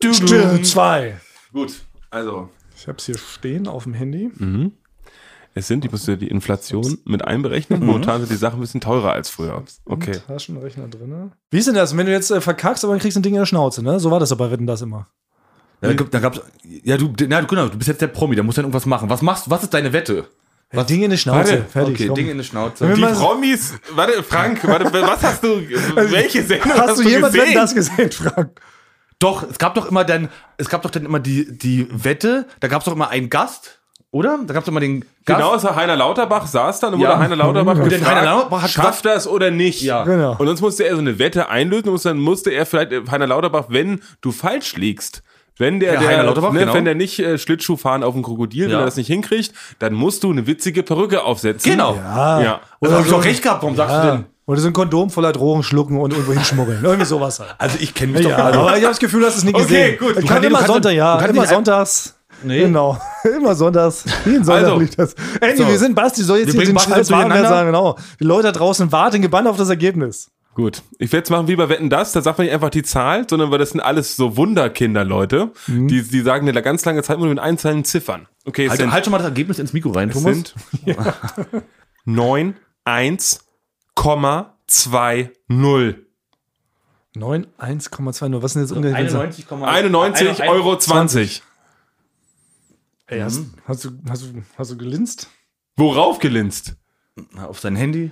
[0.01, 1.21] du, zwei.
[1.53, 1.73] Gut,
[2.11, 2.51] also.
[2.77, 4.31] Ich hab's hier stehen auf dem Handy.
[5.59, 7.85] Es sind, ich musste die Inflation mit einberechnen.
[7.85, 9.65] Momentan sind die Sachen ein bisschen teurer als früher.
[9.87, 10.19] Okay.
[10.27, 11.33] Taschenrechner drin.
[11.51, 13.35] Wie ist denn das, wenn du jetzt äh, verkackst, aber dann kriegst du ein Ding
[13.35, 13.99] in der Schnauze, ne?
[13.99, 15.09] So war das aber Wetten das immer.
[15.83, 18.43] Ja, da, gibt- da gab's, ja, du, na, genau, du bist jetzt der Promi, da
[18.45, 19.11] musst du dann irgendwas machen.
[19.11, 20.27] Was machst, was ist deine Wette?
[20.71, 20.87] Was?
[20.87, 21.51] Ding in die Schnauze.
[21.51, 21.95] Warte, Fertig.
[21.95, 22.15] okay, komm.
[22.15, 22.89] Ding in die Schnauze.
[22.89, 25.49] Wenn Die Promis, warte, Frank, warte, was hast du,
[25.95, 27.49] welche Sendung hast, Hast du jemand gesehen?
[27.49, 28.61] Wetten das gesehen, Frank?
[29.19, 30.29] Doch, es gab doch immer dann,
[30.59, 33.78] es gab doch dann immer die, die Wette, da gab es doch immer einen Gast,
[34.11, 34.39] oder?
[34.47, 35.39] Da gab es immer den Gast.
[35.39, 37.11] Genau, es war Heiner Lauterbach, saß dann und Ja.
[37.11, 39.83] wurde Heiner Lauterbach Und gefragt, der Heiner Lauterbach hat schafft das oder nicht?
[39.83, 40.05] Ja.
[40.05, 40.37] Genau.
[40.39, 43.27] Und sonst musste er so eine Wette einlösen und dann musste er vielleicht, äh, Heiner
[43.27, 45.23] Lauterbach, wenn du falsch liegst,
[45.59, 46.75] wenn der, Ja, der Lauterbach, ne, genau.
[46.75, 48.79] wenn der nicht äh, Schlittschuh fahren auf dem Krokodil, wenn Ja.
[48.81, 51.71] er das nicht hinkriegt, dann musst du eine witzige Perücke aufsetzen.
[51.73, 51.95] Genau.
[51.97, 52.41] Ja.
[52.41, 52.61] Ja.
[52.81, 54.11] Also hab ich doch recht gehabt, warum sagst du Ja.
[54.17, 54.25] denn?
[54.47, 56.83] Oder so ein Kondom voller Drogen schlucken und irgendwo hinschmuggeln.
[56.83, 57.55] Irgendwie sowas halt.
[57.59, 59.45] Also ich kenne mich Ja, doch also, aber ich habe das Gefühl, du hast es
[59.45, 59.99] nie Okay, gesehen.
[59.99, 60.09] gut.
[60.11, 61.13] Ich Du kann kannst- immer Sonntag, ja.
[61.15, 62.15] du kannst Immer nicht- sonntags.
[62.43, 62.61] Nee.
[62.61, 62.99] Genau.
[63.24, 64.05] Immer sonntags.
[64.24, 64.78] Jeden Sonntag Also.
[64.78, 65.14] liegt das.
[65.41, 65.68] Andy, So.
[65.68, 67.49] wir sind Basti, soll jetzt Wir hier den Scheiß durcheinander.
[67.49, 67.66] sagen.
[67.66, 67.99] Genau.
[68.20, 70.30] Die Leute da draußen warten gebannt auf das Ergebnis.
[70.55, 70.82] Gut.
[70.99, 73.24] Ich werde jetzt machen wie bei Wetten das, da sagt man nicht einfach die Zahl,
[73.30, 75.53] sondern weil das sind alles so Wunderkinder, Leute.
[75.68, 75.86] Mhm.
[75.86, 78.26] Die, die sagen eine ganz lange Zeit nur mit einzelnen Ziffern.
[78.45, 80.34] Okay, es halt, sind, halt schon mal das Ergebnis ins Mikro rein, es Thomas.
[80.34, 80.55] sind
[82.05, 83.41] 9, 1,
[84.66, 86.07] 2, 0.
[87.14, 88.43] 9, 1,2 nur.
[88.43, 88.97] Was sind jetzt ungefähr?
[88.97, 91.43] 91 Euro 20.
[93.09, 95.29] Ey, hast, hast, du, hast, du, hast du gelinst?
[95.77, 96.75] Worauf gelinst?
[97.37, 98.11] Auf sein Handy.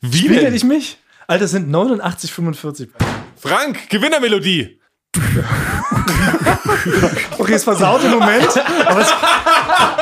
[0.00, 0.54] Wie Spiegel denn?
[0.54, 0.98] ich mich?
[1.26, 2.88] Alter, das sind 89,45.
[3.36, 4.80] Frank, Gewinnermelodie.
[7.38, 8.48] Okay, es versaut im Moment,
[8.86, 9.08] aber es,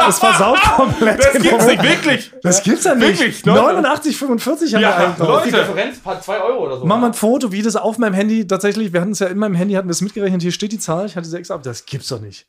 [0.08, 1.68] es versaut komplett Das gibt's Moment.
[1.68, 2.32] nicht, wirklich.
[2.42, 3.18] Das gibt's ja nicht.
[3.20, 3.52] Wirklich, ne?
[3.52, 5.28] 89,45 haben Ja, wir noch.
[5.28, 5.50] Leute.
[5.50, 6.86] Differenz hat 2 Euro oder so.
[6.86, 9.38] Mach mal ein Foto, wie das auf meinem Handy tatsächlich, wir hatten es ja in
[9.38, 11.62] meinem Handy, hatten wir es mitgerechnet, hier steht die Zahl, ich hatte sie extra ab,
[11.62, 12.46] das gibt's doch nicht.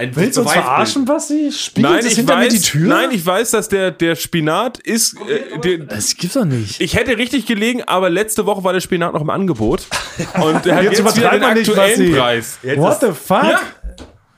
[0.00, 1.52] Ein Willst du uns verarschen, Basti?
[1.52, 2.88] Spiegelt Nein, es ich hinter mir weiß, die Tür?
[2.88, 6.80] nein, ich weiß, dass der, der Spinat ist, äh, der, das gibt's doch nicht.
[6.80, 9.86] ich hätte richtig gelegen, aber letzte Woche war der Spinat noch im Angebot.
[10.42, 12.12] Und der hat Jetzt jetzt, wieder den nicht, aktuellen Basti.
[12.14, 12.58] Preis.
[12.76, 13.42] What the fuck?
[13.42, 13.60] Ja.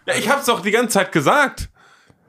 [0.08, 1.68] ja, ich hab's doch die ganze Zeit gesagt.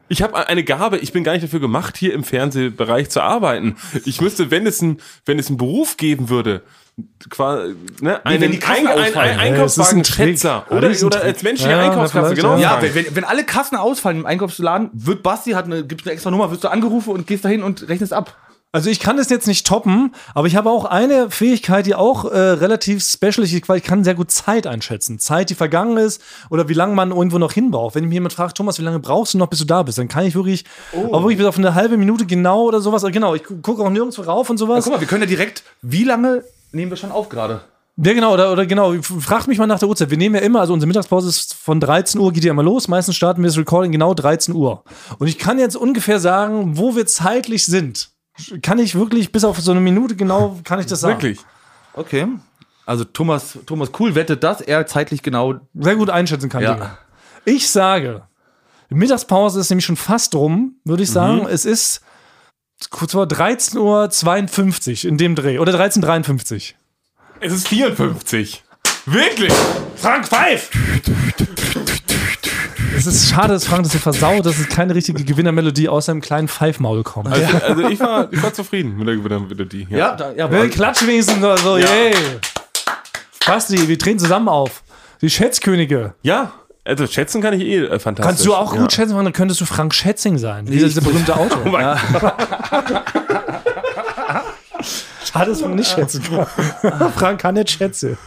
[0.10, 3.78] Ich habe eine Gabe, ich bin gar nicht dafür gemacht, hier im Fernsehbereich zu arbeiten.
[4.06, 6.62] Ich müsste, wenn es ein, wenn es einen Beruf geben würde,
[7.30, 9.40] quasi, ne, einen, wenn die Kassen ein, ein, ein ein.
[9.40, 12.58] Einkaufswagen-Schätzer Ja, oder, ein oder als menschliche Ja, Einkaufskasse, genau.
[12.58, 12.82] ja.
[12.82, 16.30] Wenn, wenn, wenn alle Kassen ausfallen im Einkaufsladen, wird Basti, hat eine, gibt's eine extra
[16.30, 18.36] Nummer, wirst du angerufen und gehst dahin und rechnest ab.
[18.76, 22.26] Also ich kann das jetzt nicht toppen, aber ich habe auch eine Fähigkeit, die auch
[22.26, 25.20] äh, relativ special ist, weil ich kann sehr gut Zeit einschätzen.
[25.20, 26.20] Zeit, die vergangen ist
[26.50, 27.94] oder wie lange man irgendwo noch hin braucht.
[27.94, 30.08] Wenn mich jemand fragt, Thomas, wie lange brauchst du noch, bis du da bist, dann
[30.08, 33.04] kann ich wirklich, auch wirklich bis auf eine halbe Minute genau oder sowas.
[33.04, 34.86] Genau, ich gu- gucke auch nirgendwo rauf und sowas.
[34.86, 37.62] Guck mal, wir können ja direkt, wie lange nehmen wir schon auf gerade?
[37.98, 40.10] Ja, genau, oder, oder genau, fragt mich mal nach der Uhrzeit.
[40.10, 42.88] Wir nehmen ja immer, also unsere Mittagspause ist von 13 Uhr, geht ja immer los.
[42.88, 44.84] Meistens starten wir das Recording genau 13 Uhr.
[45.20, 48.10] Und ich kann jetzt ungefähr sagen, wo wir zeitlich sind.
[48.62, 51.16] Kann ich wirklich, bis auf so eine Minute genau, kann ich das sagen.
[51.16, 51.40] Wirklich.
[51.94, 52.28] Okay.
[52.86, 55.56] Also Thomas, Thomas Cool wettet, dass er zeitlich genau.
[55.74, 56.64] Sehr gut einschätzen kann.
[56.64, 56.98] Ja.
[57.46, 58.24] Ich sage,
[58.90, 61.46] die Mittagspause ist nämlich schon fast rum, würde ich sagen.
[61.48, 62.02] Es ist
[62.90, 65.60] kurz vor 13.52 Uhr in dem Dreh.
[65.60, 66.78] Oder 13.53 Uhr.
[67.40, 68.64] Es ist 54.
[69.06, 69.54] Wirklich?
[69.96, 70.70] Frank Pfeif!
[72.96, 76.22] Es ist schade, dass Frank das hier versaut, dass es keine richtige Gewinnermelodie aus seinem
[76.22, 77.32] kleinen Pfeifmaul kommt.
[77.32, 79.88] Also, also ich, war, ich war zufrieden mit der Gewinnermelodie.
[79.90, 80.16] Ja.
[80.16, 81.86] da, ja, Wir klatschen wenigstens nur so, Ja.
[81.86, 82.14] yay!
[83.46, 84.84] Basti, wir treten zusammen auf.
[85.22, 86.14] Die Schätzkönige.
[86.22, 86.52] ja,
[86.86, 88.26] also schätzen kann ich eh äh, fantastisch.
[88.26, 88.82] Kannst du auch ja.
[88.82, 90.66] gut schätzen, dann könntest du Frank Schätzing sein.
[90.66, 91.62] Dieser, dieser berühmte Autor.
[91.66, 91.98] Oh mein
[95.24, 97.12] Schade, dass man nicht schätzen kann.
[97.16, 98.18] Frank kann nicht schätzen.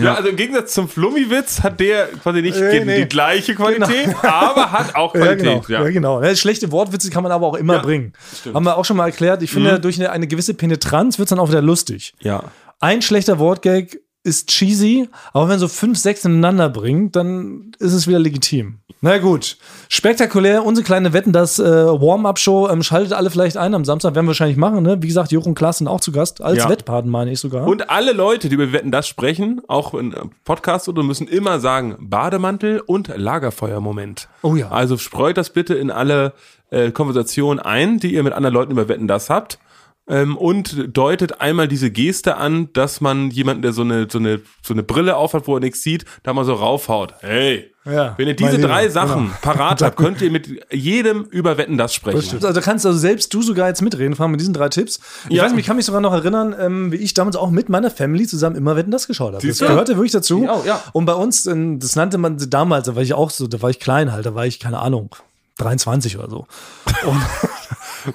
[0.00, 3.00] Ja, also im Gegensatz zum Flummi-Witz hat der quasi nicht Nee, die, nee.
[3.02, 5.44] die gleiche Qualität, aber hat auch Qualität.
[5.68, 5.84] Ja, genau.
[5.84, 5.90] Ja.
[5.90, 6.22] genau.
[6.22, 8.12] Ja, schlechte Wortwitze kann man aber auch immer Ja, bringen.
[8.52, 9.42] Haben wir auch schon mal erklärt.
[9.42, 12.14] Ich finde, durch eine, eine gewisse Penetranz wird es dann auch wieder lustig.
[12.20, 12.44] ja.
[12.80, 18.08] Ein schlechter Wortgag ist cheesy, aber wenn so fünf, sechs ineinander bringt, dann ist es
[18.08, 18.78] wieder legitim.
[19.02, 19.58] Na gut.
[19.90, 22.70] Spektakulär, unsere kleine Wetten, das äh, Warm-Up-Show.
[22.70, 24.82] Ähm, schaltet alle vielleicht ein am Samstag, werden wir wahrscheinlich machen.
[24.82, 25.02] Ne?
[25.02, 26.70] Wie gesagt, Jochen Klaas sind auch zu Gast, als Ja.
[26.70, 27.66] Wettpaten meine ich sogar.
[27.66, 31.60] Und alle Leute, die über Wetten das sprechen, auch in äh, Podcast oder müssen immer
[31.60, 34.28] sagen Bademantel und Lagerfeuermoment.
[34.40, 34.70] Oh ja.
[34.70, 36.32] Also streut das bitte in alle
[36.70, 39.58] äh, Konversationen ein, die ihr mit anderen Leuten über Wetten das habt.
[40.06, 44.40] Ähm, und deutet einmal diese Geste an, dass man jemanden, der so eine, so eine,
[44.62, 47.14] so eine Brille aufhat, wo er nichts sieht, da mal so raufhaut.
[47.20, 49.36] Hey, Ja, wenn ihr diese drei Lieber, Sachen genau.
[49.40, 52.44] parat habt, könnt ihr mit jedem über Wetten das sprechen.
[52.44, 55.00] Also kannst also selbst du sogar jetzt mitreden, Frank, mit diesen drei Tipps.
[55.30, 55.44] Ich Ja.
[55.44, 57.90] weiß nicht, ich kann mich sogar noch erinnern, ähm, wie ich damals auch mit meiner
[57.90, 59.46] Family zusammen immer Wetten das geschaut habe.
[59.46, 59.66] Das du?
[59.66, 60.46] gehörte wirklich dazu.
[60.46, 60.82] Auch, ja.
[60.92, 63.70] Und bei uns, ähm, das nannte man damals, da war ich auch so, da war
[63.70, 65.16] ich klein halt, da war ich, keine Ahnung,
[65.56, 66.46] 23 oder so.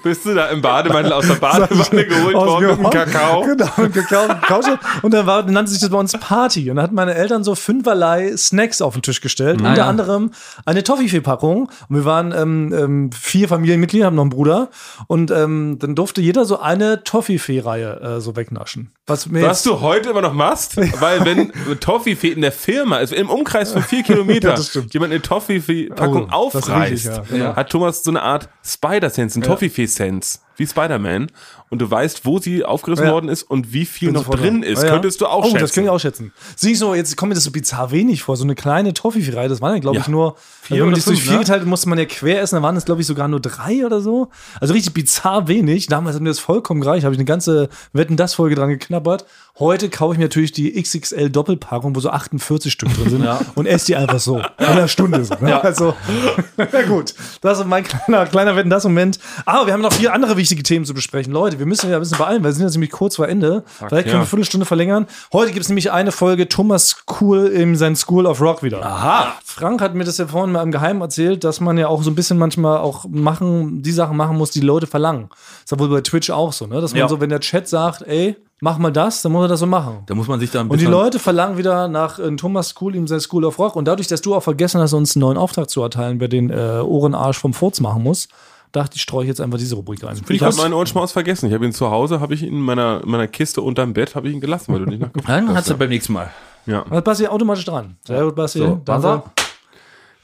[0.03, 3.41] Bist du da im Bademantel aus der Badewanne geholt worden mit dem Kakao?
[3.41, 4.63] Genau, mit Kakao.
[5.01, 6.69] Und dann war, nannte sich das bei uns Party.
[6.69, 9.61] Und dann hatten meine Eltern so fünferlei Snacks auf den Tisch gestellt.
[9.61, 9.87] Unter ja.
[9.87, 10.31] anderem
[10.65, 11.69] eine Toffifee-Packung.
[11.89, 14.69] Und wir waren ähm, ähm, vier Familienmitglieder, haben noch einen Bruder.
[15.07, 18.91] Und ähm, dann durfte jeder so eine Toffifee-Reihe äh, so wegnaschen.
[19.07, 23.11] Was mir Was du heute immer noch machst, weil wenn Toffifee in der Firma ist,
[23.11, 27.37] im Umkreis von vier Kilometern, Ja, jemand eine Toffifee-Packung Oh, aufreißt, richtig, ja.
[27.37, 27.55] Ja.
[27.55, 29.43] hat Thomas so eine Art Spider-Sense, ein
[29.79, 31.27] Toffifee-Sense, wie Spider-Man.
[31.69, 33.11] Und du weißt, wo sie aufgerissen Ja.
[33.11, 34.79] worden ist und wie viel Bin noch drin ist.
[34.81, 34.93] Ja, ja.
[34.93, 35.59] Könntest du auch oh, schätzen.
[35.59, 36.33] das kann ich auch schätzen.
[36.55, 38.35] Sieh ich so, jetzt kommt mir das so bizarr wenig vor.
[38.37, 40.11] So eine kleine Toffifee-Reihe, das waren ja, glaube ich, Ja.
[40.11, 41.39] nur, Vier wenn man oder die durch vier ne?
[41.39, 44.01] geteilt, musste man ja quer essen, da waren es, glaube ich, sogar nur drei oder
[44.01, 44.29] so.
[44.59, 45.87] Also richtig bizarr wenig.
[45.87, 49.25] Damals hat mir das vollkommen gereicht, habe ich eine ganze Wetten-Das-Folge dran geknabbert.
[49.59, 53.87] Heute kaufe ich mir natürlich die XXL-Doppelpackung, wo so 48 Stück drin sind und esse
[53.87, 54.37] die einfach so.
[54.57, 55.23] In einer Stunde.
[55.25, 55.61] So, ne?
[55.63, 55.93] Also,
[56.57, 57.13] na gut.
[57.41, 59.19] Das ist mein kleiner, kleiner Wetten-Das-Moment.
[59.45, 61.31] Aber wir haben noch vier andere wichtige Themen zu besprechen.
[61.31, 63.63] Leute, wir müssen ja ein bisschen beeilen, weil wir sind ja ziemlich kurz vor Ende.
[63.65, 64.17] Vielleicht können wir ja.
[64.17, 65.07] eine Viertelstunde verlängern.
[65.31, 68.85] Heute gibt es nämlich eine Folge Thomas Cool in sein School of Rock wieder.
[68.85, 69.33] Aha.
[69.43, 72.11] Frank hat mir das ja vorhin mal im Geheimen erzählt, dass man ja auch so
[72.11, 75.29] ein bisschen manchmal auch machen, die Sachen machen muss, die Leute verlangen.
[75.29, 76.81] Das ist ja wohl bei Twitch auch so, ne?
[76.81, 77.07] Dass man Ja.
[77.07, 79.99] so, wenn der Chat sagt, ey, mach mal das, dann muss er das so machen.
[80.05, 80.85] Da muss man sich da ein Und die.
[80.85, 83.75] Leute verlangen wieder nach äh, Thomas School in sein School of Rock.
[83.75, 86.49] Und dadurch, dass du auch vergessen hast, uns einen neuen Auftrag zu erteilen, wer den
[86.49, 88.27] äh, Ohrenarsch vom Furz machen muss,
[88.71, 90.19] dachte ich, streue ich jetzt einfach diese Rubrik ein.
[90.29, 91.47] Ich habe meinen Ohrenschmaus vergessen.
[91.47, 94.15] Ich habe ihn zu Hause, habe ich ihn in meiner, in meiner Kiste unterm Bett,
[94.15, 95.55] habe ich ihn gelassen, weil du nicht nachgefragt Dann hast.
[95.57, 96.29] hast du beim nächsten Mal.
[96.65, 96.85] Ja.
[96.89, 97.97] Das passt hier automatisch dran.
[98.05, 98.59] Sehr gut, Basti.
[98.59, 99.23] So, Danke.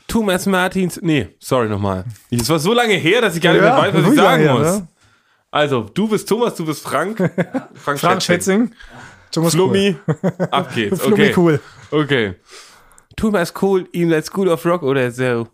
[0.07, 2.05] Thomas Martins, nee, sorry nochmal.
[2.29, 4.43] Es war so lange her, dass ich gar nicht Ja, mehr weiß, was ich sagen
[4.43, 4.61] her, muss.
[4.79, 4.87] ne?
[5.49, 7.17] Also, du bist Thomas, du bist Frank.
[7.73, 8.71] Frank, Frank Schätzing.
[9.31, 9.95] Thomas Flummi,
[10.51, 11.01] ab geht's.
[11.03, 11.07] Cool.
[11.15, 11.33] Flummi Okay.
[11.37, 11.59] cool.
[11.91, 12.35] Okay.
[13.15, 15.47] Thomas Cool in der School of Rock oder so.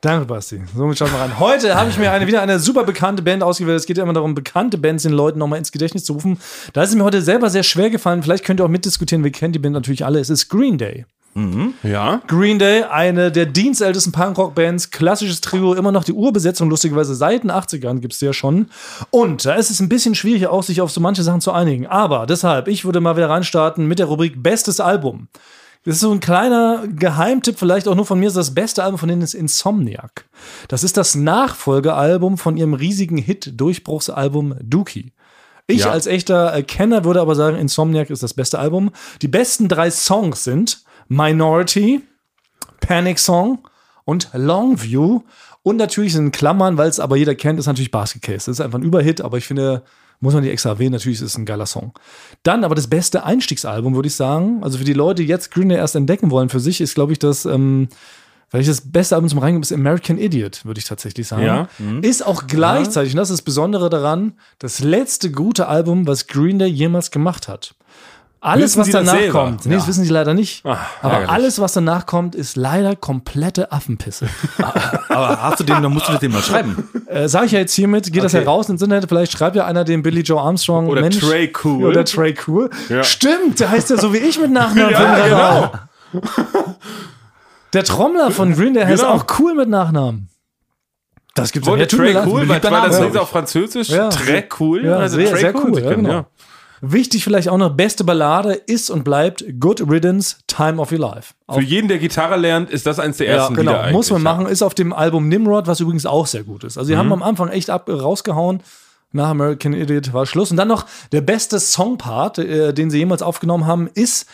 [0.00, 0.62] Danke, Basti.
[0.74, 1.38] Somit schauen wir rein.
[1.38, 3.78] Heute habe ich mir eine, wieder eine super bekannte Band ausgewählt.
[3.78, 6.38] Es geht ja immer darum, bekannte Bands den Leuten nochmal ins Gedächtnis zu rufen.
[6.72, 8.22] Da ist es mir heute selber sehr schwer gefallen.
[8.22, 9.24] Vielleicht könnt ihr auch mitdiskutieren.
[9.24, 10.18] Wir kennen die Band natürlich alle.
[10.18, 11.04] Es ist Green Day.
[11.82, 12.22] Ja.
[12.26, 17.52] Green Day, eine der dienstältesten Punkrock-Bands, klassisches Trio, immer noch die Urbesetzung, lustigerweise seit den
[17.52, 18.68] 80ern gibt es die ja schon.
[19.10, 21.86] Und da ist es ein bisschen schwierig, auch sich auf so manche Sachen zu einigen.
[21.86, 25.28] Aber deshalb, ich würde mal wieder reinstarten mit der Rubrik Bestes Album.
[25.84, 28.98] Das ist so ein kleiner Geheimtipp, vielleicht auch nur von mir, ist das beste Album
[28.98, 30.26] von denen ist Insomniac.
[30.68, 35.12] Das ist das Nachfolgealbum von ihrem riesigen Hit-Durchbruchsalbum Dookie.
[35.66, 35.90] Ich Ja.
[35.90, 38.90] als echter Kenner würde aber sagen, Insomniac ist das beste Album.
[39.22, 42.02] Die besten drei Songs sind Minority,
[42.80, 43.66] Panic Song
[44.04, 45.22] und Longview.
[45.62, 48.46] Und natürlich in Klammern, weil es aber jeder kennt, ist natürlich Basket Case.
[48.46, 49.82] Das ist einfach ein Überhit, aber ich finde,
[50.20, 51.92] muss man nicht extra erwähnen, natürlich ist es ein geiler Song.
[52.42, 54.62] Dann aber das beste Einstiegsalbum, würde ich sagen.
[54.62, 57.12] Also für die Leute, die jetzt Green Day erst entdecken wollen für sich, ist, glaube
[57.12, 57.88] ich, das, ähm,
[58.50, 61.44] weil ich das beste Album zum Reingeben ist American Idiot, würde ich tatsächlich sagen.
[61.44, 61.68] Ja.
[62.02, 66.58] Ist auch gleichzeitig, und das ist das Besondere daran, das letzte gute Album, was Green
[66.58, 67.74] Day jemals gemacht hat.
[68.42, 70.64] Alles, Wissen was das danach kommt, nee, das wissen sie leider nicht.
[70.64, 71.30] Ah, aber ärgerlich.
[71.30, 74.28] alles, was danach kommt, ist leider komplette Affenpisse.
[75.10, 76.88] Aber hast du den, dann musst du den mal schreiben.
[77.06, 78.48] äh, Sag ich ja jetzt hiermit, geht das ja Okay.
[78.48, 80.86] raus ins Internet, vielleicht schreibt ja einer den Billy Joe Armstrong.
[80.88, 81.84] Oder Mensch, Trey Cool.
[81.84, 82.70] Oder Trey Cool.
[82.88, 83.04] Ja.
[83.04, 84.90] Stimmt, der heißt ja so wie ich mit Nachnamen.
[85.00, 85.62] Ja, genau.
[85.64, 86.70] auf.
[87.72, 89.14] Der Trommler von Green Day heißt Genau.
[89.14, 90.28] auch cool mit Nachnamen.
[91.34, 91.86] Das gibt's Wurde ja.
[91.86, 92.16] Trey.
[92.26, 93.88] Cool, weil das ist auf Französisch.
[93.90, 94.08] Ja.
[94.08, 94.84] Trey Cool.
[94.84, 96.26] Ja, also sehr, Trey sehr cool, Sie ja, genau.
[96.82, 101.34] Wichtig vielleicht auch noch, beste Ballade ist und bleibt Good Riddance, Time of Your Life.
[101.50, 104.22] Für jeden, der Gitarre lernt, ist das eins der Ja, ersten genau, Lieder muss man
[104.22, 104.46] machen.
[104.46, 106.78] Ist auf dem Album Nimrod, was übrigens auch sehr gut ist.
[106.78, 108.62] Also, sie haben am Anfang echt ab, rausgehauen.
[109.12, 110.52] Nach American Idiot war Schluss.
[110.52, 114.26] Und dann noch der beste Songpart, äh, den sie jemals aufgenommen haben, ist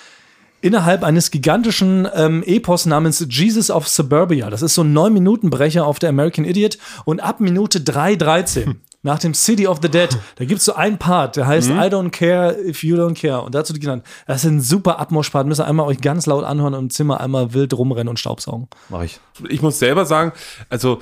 [0.60, 4.50] innerhalb eines gigantischen ähm, Epos namens Jesus of Suburbia.
[4.50, 6.78] Das ist so ein 9-Minuten-Brecher auf der American Idiot.
[7.04, 10.98] Und ab Minute 3,13 nach dem City of the Dead, da gibt es so einen
[10.98, 11.78] Part, der heißt Mhm.
[11.78, 13.42] I don't care if you don't care.
[13.42, 14.04] Und dazu die genannt.
[14.26, 15.46] Das ist ein super Atmos-Part.
[15.46, 18.68] Müsst ihr einmal euch ganz laut anhören und im Zimmer einmal wild rumrennen und Staubsaugen.
[18.88, 19.20] Mach ich.
[19.48, 20.32] Ich muss selber sagen,
[20.70, 21.00] also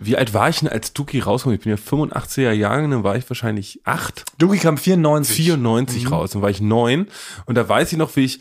[0.00, 1.50] wie alt war ich denn, als Duki rauskam?
[1.50, 4.24] Ich bin ja 85er Jahre, dann war ich wahrscheinlich acht.
[4.38, 5.34] Duki kam 94.
[5.36, 6.12] 94 Mhm.
[6.12, 7.08] raus, dann war ich neun.
[7.46, 8.40] Und da weiß ich noch, wie ich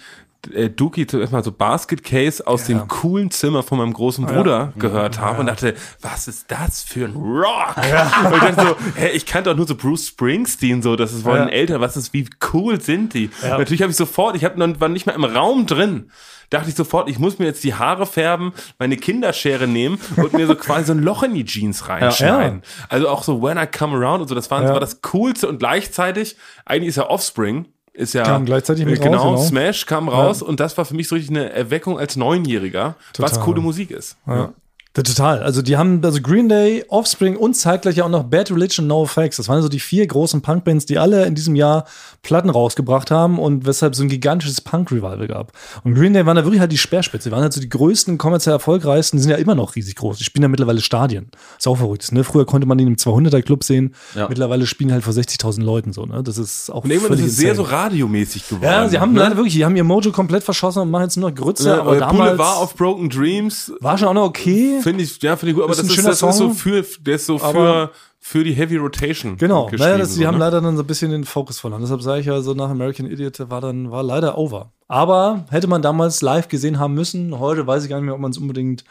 [0.53, 4.73] äh, Duki zuerst mal so Basket Case aus dem coolen Zimmer von meinem großen Bruder
[4.77, 7.75] gehört habe und dachte, was ist das für ein Rock?
[7.77, 11.25] Und ich dachte so, hä, ich kannte doch nur so Bruce Springsteen so, das ist
[11.25, 11.53] wohl ein Ja.
[11.53, 13.29] älter, was ist, wie cool sind die?
[13.41, 16.11] Natürlich habe ich sofort, ich hab, noch- war nicht mal im Raum drin.
[16.49, 20.47] Dachte ich sofort, ich muss mir jetzt die Haare färben, meine Kinderschere nehmen und mir
[20.47, 22.61] so quasi so ein Loch in die Jeans reinschneiden.
[22.87, 24.73] Also auch so When I Come Around und so, das war, das Ja.
[24.73, 27.65] war das Coolste und gleichzeitig, eigentlich ist ja Offspring,
[27.97, 29.63] ist ja Kam gleichzeitig mit genau, raus, genau.
[29.63, 33.31] Smash kam raus und das war für mich so richtig eine Erweckung als Neunjähriger, was
[33.31, 33.45] Total.
[33.45, 34.17] coole Musik ist.
[34.27, 34.53] Ja.
[34.97, 35.43] Ja, Total.
[35.43, 39.37] Also die haben also Green Day, Offspring und zeitgleich auch noch Bad Religion, No Effects.
[39.37, 41.85] Das waren so die vier großen Punkbands, die alle in diesem Jahr
[42.23, 45.51] Platten rausgebracht haben und weshalb so ein gigantisches Punk-Revival gab.
[45.83, 47.29] Und Green Day waren da wirklich halt die Speerspitze.
[47.29, 50.17] Die waren halt so die größten, kommerziell erfolgreichsten, die sind ja immer noch riesig groß.
[50.17, 51.29] Die spielen ja mittlerweile Stadien.
[51.57, 52.11] Ist auch verrückt.
[52.11, 52.23] Ne?
[52.23, 53.93] Früher konnte man die im 200er-Club sehen.
[54.15, 54.27] Ja.
[54.27, 56.05] Mittlerweile spielen halt vor 60.000 Leuten so.
[56.05, 56.23] Ne?
[56.23, 58.65] Das ist auch Und ist völlig es sehr so radiomäßig geworden.
[58.65, 59.21] Ja, sie haben ne?
[59.21, 61.69] leider wirklich, die haben ihr Mojo komplett verschossen und machen jetzt nur noch Grütze.
[61.69, 64.81] Ja, aber damals Boulevard of Broken Dreams war schon auch noch okay.
[64.87, 66.53] Finde ich, ja, finde ich gut, aber Ist das ein ist, das ist so Song.
[66.53, 69.37] für, der ist so für, für die Heavy Rotation.
[69.37, 70.45] Genau, naja, das, die so, haben ne?
[70.45, 71.81] leider dann so ein bisschen den Fokus verloren.
[71.81, 74.71] Deshalb sage ich ja, so nach American Idiot war dann war leider over.
[74.87, 78.21] Aber hätte man damals live gesehen haben müssen, heute weiß ich gar nicht mehr, ob
[78.21, 78.85] man es unbedingt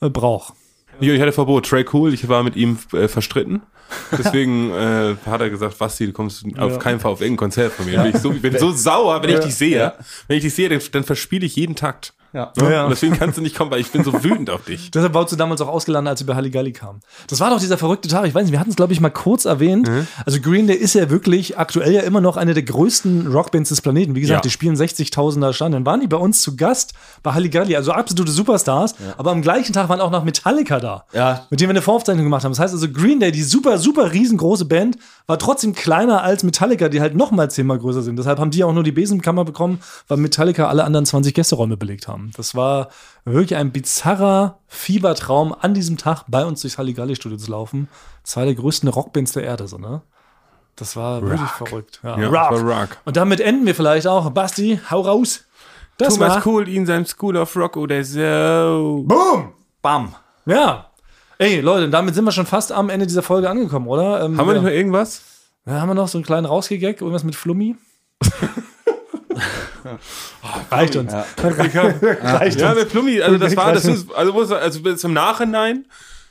[0.00, 0.54] äh, braucht.
[1.00, 1.66] Ich, ich hatte Verbot.
[1.66, 3.62] Trey Cool, ich war mit ihm äh, verstritten.
[4.10, 7.86] Deswegen äh, hat er gesagt, Basti, du kommst auf keinen Fall auf irgendein Konzert von
[7.86, 8.02] mir.
[8.02, 9.92] Bin ich, so, bin so sauer, wenn ich dich sehe.
[10.26, 12.14] Wenn ich dich sehe, dann, dann verspiele ich jeden Takt.
[12.32, 12.52] Ja.
[12.60, 12.72] Ne?
[12.72, 12.84] Ja.
[12.84, 14.90] Und deswegen kannst du nicht kommen, weil ich bin so wütend auf dich.
[14.94, 17.00] Deshalb warst du damals auch ausgeladen, als sie bei Halligalli kam.
[17.28, 18.26] Das war doch dieser verrückte Tag.
[18.26, 19.88] Ich weiß nicht, wir hatten es, glaube ich, mal kurz erwähnt.
[19.88, 20.06] Mhm.
[20.26, 23.80] Also Green Day ist ja wirklich aktuell ja immer noch eine der größten Rockbands des
[23.80, 24.14] Planeten.
[24.14, 24.40] Wie gesagt, Ja.
[24.42, 25.74] die spielen 60.000er Stand.
[25.74, 28.94] Dann waren die bei uns zu Gast bei Halligalli, also absolute Superstars.
[29.16, 31.04] Aber am gleichen Tag waren auch noch Metallica da.
[31.14, 31.46] Ja.
[31.50, 32.52] Mit denen wir eine Voraufzeichnung gemacht haben.
[32.52, 36.88] Das heißt also, Green Day, die super, super riesengroße Band, war trotzdem kleiner als Metallica,
[36.88, 38.16] die halt noch mal zehnmal größer sind.
[38.18, 42.06] Deshalb haben die auch nur die Besenkammer bekommen, weil Metallica alle anderen 20 Gästeräume belegt
[42.08, 42.17] haben.
[42.36, 42.88] Das war
[43.24, 47.88] wirklich ein bizarrer Fiebertraum, an diesem Tag bei uns durchs Halligalli-Studio zu laufen.
[48.22, 50.02] Zwei der größten Rockbands der Erde, so, ne?
[50.76, 52.00] Das war wirklich verrückt.
[52.04, 52.62] Ja, Ja, Rock.
[52.62, 52.88] Rock.
[53.04, 54.30] Und damit enden wir vielleicht auch.
[54.30, 55.44] Basti, hau raus.
[55.96, 59.04] Das Thomas war, Cool in seinem School of Rock oder so.
[59.06, 59.52] Boom!
[59.82, 60.14] Bam.
[60.46, 60.92] Ja.
[61.38, 64.24] Ey, Leute, damit sind wir schon fast am Ende dieser Folge angekommen, oder?
[64.24, 64.60] Ähm, Haben wir ja.
[64.60, 65.22] nicht noch irgendwas?
[65.66, 67.76] Ja, haben wir noch so einen kleinen rausgegackt, irgendwas mit Flummi?
[70.70, 71.12] Reicht uns.
[71.42, 72.78] Reicht Ja, uns.
[72.80, 75.86] mit Plummi, also das war, das ist, also, muss- also im Nachhinein,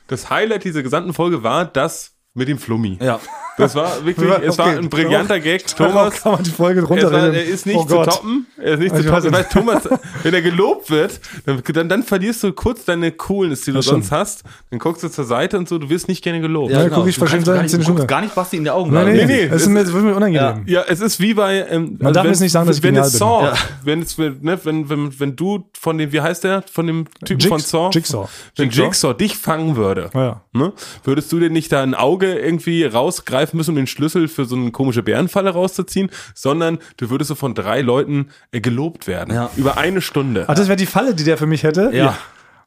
[0.06, 2.98] das Highlight dieser gesamten Folge war das mit dem Flummi.
[3.00, 3.20] Ja.
[3.58, 4.78] Das war wirklich, es war Okay.
[4.78, 5.66] ein brillanter Gag.
[5.66, 7.34] Thomas, kann man die Folge war, runterreden.
[7.34, 8.06] er ist nicht Oh zu Gott.
[8.10, 8.46] toppen.
[8.56, 9.32] Er ist nicht Ich zu weiß toppen.
[9.36, 9.88] Weil Thomas,
[10.22, 13.84] wenn er gelobt wird, dann, dann, dann verlierst du kurz deine Coolness, die du Das
[13.86, 14.04] stimmt.
[14.04, 14.44] sonst hast.
[14.70, 16.72] Dann guckst du zur Seite und so, du wirst nicht gerne gelobt.
[16.72, 18.92] Ja, guck ich verschämt gar sein, du guckst gar nicht Basti in die Augen.
[18.92, 20.62] Nee, nee, Nee, nee, Es ist es- mir, es wird mir unangenehm.
[20.66, 21.66] Ja, es ist wie bei.
[21.68, 23.18] Ähm, Man darf wenn- jetzt nicht sagen, dass ich wenn genial bin.
[23.18, 23.54] Saw, Ja.
[23.84, 27.38] wenn, es, ne, wenn, wenn, wenn du von dem, wie heißt der, von dem Typen
[27.40, 27.90] Jigs- von Saw?
[27.92, 28.28] Jigsaw.
[28.56, 29.14] Wenn Jigsaw.
[29.14, 30.42] Dich fangen würde, Ja.
[30.52, 30.72] ne,
[31.04, 34.56] würdest du dir nicht da ein Auge irgendwie rausgreifen müssen, um den Schlüssel für so
[34.56, 39.34] eine komische Bärenfalle rauszuziehen, sondern du würdest so von drei Leuten äh, gelobt werden.
[39.34, 39.50] Ja.
[39.56, 40.44] Über eine Stunde.
[40.46, 41.90] Ach, das wäre die Falle, die der für mich hätte?
[41.92, 42.16] Ja.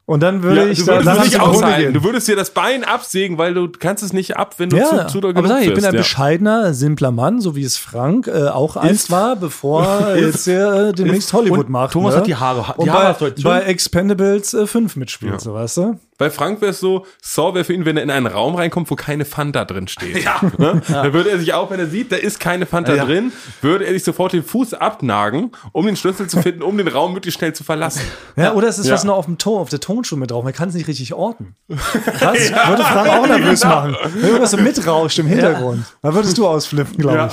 [0.04, 1.80] Und dann würde Ja, ich du würdest nicht aushalten.
[1.80, 1.94] gehen.
[1.94, 5.06] Du würdest dir das Bein absägen, weil du kannst es nicht ab, wenn du Ja,
[5.06, 6.00] zu, zu doll aber sag ich, ich bin ein ja.
[6.00, 10.92] bescheidener, simpler Mann, so wie es Frank äh, auch einst war, bevor er jetzt äh,
[10.92, 11.92] demnächst Hollywood Und macht.
[11.92, 12.20] Thomas ne?
[12.20, 13.60] hat die Haare- die Und Haare bei, bei.
[13.62, 15.38] Expendables äh, 5 mitspielt, Ja.
[15.38, 16.00] so weißt du?
[16.22, 18.88] Bei Frank wäre es so, Saw wäre für ihn, wenn er in einen Raum reinkommt,
[18.92, 20.16] wo keine Fanta drin steht.
[20.24, 20.40] Ja.
[20.56, 20.80] Ne?
[20.86, 23.04] Dann würde er sich auch, wenn er sieht, da ist keine Fanta Ja.
[23.04, 26.86] drin, würde er sich sofort den Fuß abnagen, um den Schlüssel zu finden, um den
[26.86, 28.02] Raum möglichst schnell zu verlassen.
[28.36, 28.94] Ja, oder es ist Ja.
[28.94, 30.44] was noch auf dem Ton, auf der Tonspur mit drauf.
[30.44, 31.56] Man kann es nicht richtig orten.
[31.68, 33.96] Das würde Frank auch nervös machen.
[34.14, 35.84] Wenn irgendwas so mitrauscht im Hintergrund.
[36.02, 37.26] Da würdest du ausflippen, glaube Ja.
[37.26, 37.32] ich.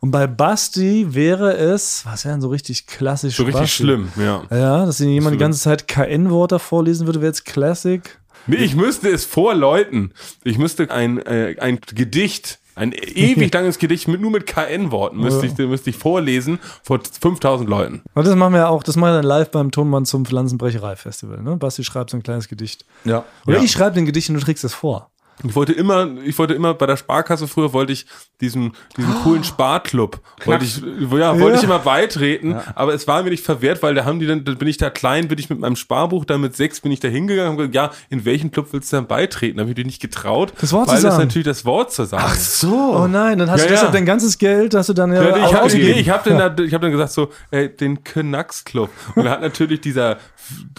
[0.00, 3.36] Und bei Basti wäre es, was wäre denn so richtig klassisch?
[3.36, 3.82] So richtig Basti?
[3.84, 4.42] schlimm, ja.
[4.50, 8.02] Ja, dass ihnen jemand die ganze Zeit KN-Wörter vorlesen würde, wäre jetzt Classic.
[8.46, 10.12] Nee, ich müsste es vor Leuten.
[10.44, 15.46] Ich müsste ein, äh, ein Gedicht, ein ewig langes Gedicht mit, nur mit KN-Worten müsste
[15.46, 18.02] ich, müsste ich vorlesen vor 5000 Leuten.
[18.14, 21.42] Und das machen wir auch, das machen wir dann live beim Tonmann zum Pflanzenbrecherei-Festival.
[21.42, 21.56] Ne?
[21.56, 22.84] Basti schreibt so ein kleines Gedicht.
[23.04, 23.24] Ja.
[23.46, 23.62] Oder Ja.
[23.62, 25.11] ich schreibe den Gedicht und du trägst es vor.
[25.44, 28.06] Ich wollte immer, ich wollte immer bei der Sparkasse früher wollte ich
[28.40, 33.30] diesen, diesen coolen Sparclub, wollte ich, ja, wollte ich immer beitreten, aber es war mir
[33.30, 35.58] nicht verwehrt, weil da haben die dann, da bin ich da klein, bin ich mit
[35.60, 38.68] meinem Sparbuch, da mit sechs bin ich da hingegangen und gesagt, ja, in welchen Club
[38.72, 39.56] willst du dann beitreten?
[39.58, 41.26] Da habe ich dir nicht getrauert, Das Wort zu weil das sagen.
[41.26, 42.32] natürlich das Wort zu sagen.
[42.38, 42.96] so.
[42.96, 43.92] Oh nein, dann hast Ja, du deshalb ja.
[43.92, 45.98] dein ganzes Geld, hast du dann ja, Ja, ich habe ausgegeben.
[45.98, 48.90] ich hab dann, da- ich hab dann gesagt so, äh, den Knacks Club.
[49.14, 50.18] Und da hat natürlich dieser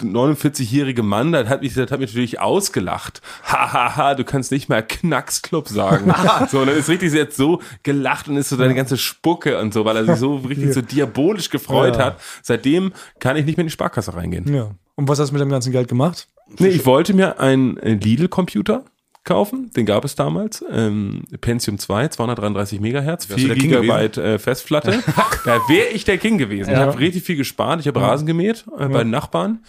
[0.00, 3.20] 49-jährige Mann, das hat mich, das hat mich natürlich ausgelacht.
[3.44, 6.12] Hahaha, ha, ha, du kannst nicht mal Knacks Club sagen.
[6.50, 9.72] so, und dann ist richtig jetzt so gelacht und ist so deine ganze Spucke und
[9.74, 12.04] so, weil er sich so richtig so diabolisch gefreut Ja.
[12.06, 12.20] hat.
[12.42, 14.52] Seitdem kann ich nicht mehr in die Sparkasse reingehen.
[14.52, 14.70] Ja.
[14.96, 16.28] Und was hast du mit dem ganzen Geld gemacht?
[16.58, 18.84] Nee, ich wollte mir einen Lidl-Computer
[19.24, 23.70] kaufen, den gab es damals, ähm, Pentium 2, 233 Megahertz, Wärst du 4 der King
[23.70, 25.02] Gigabyte äh, Festplatte.
[25.44, 26.70] da wäre ich der King gewesen.
[26.70, 26.86] Ich Ja.
[26.86, 29.64] habe richtig viel gespart, ich habe Rasen gemäht äh, bei den Nachbarn,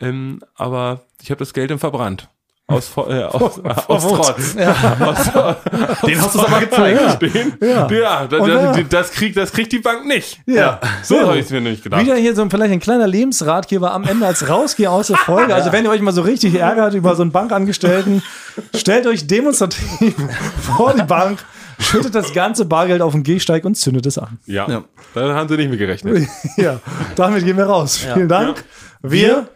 [0.00, 2.28] ähm, aber ich habe das Geld dann verbrannt.
[2.70, 4.16] Aus, Vo- äh, aus, aus Wut.
[4.16, 4.56] Trotz.
[5.00, 5.56] Aus,
[6.06, 7.22] Den hast du aber gezeigt.
[7.22, 7.90] den, Ja.
[7.90, 8.82] ja, das, das, ja.
[8.88, 10.40] das, kriegt, das kriegt die Bank nicht.
[10.46, 10.80] Ja.
[11.02, 12.00] So habe ich es mir nicht gedacht.
[12.02, 15.54] Wieder hier so ein, vielleicht ein kleiner Lebensratgeber am Ende als rausgehe aus der Folge.
[15.54, 18.22] Also wenn ihr euch mal so richtig ärgert über so einen Bankangestellten,
[18.74, 20.14] stellt euch demonstrativ
[20.76, 21.40] vor die Bank,
[21.78, 24.38] schüttet das ganze Bargeld auf den Gehsteig und zündet es an.
[24.46, 24.84] Ja, Ja.
[25.14, 26.28] da haben sie nicht mit gerechnet.
[26.56, 26.78] Ja,
[27.16, 27.96] damit gehen wir raus.
[28.14, 28.64] Vielen Dank.
[29.02, 29.48] Wir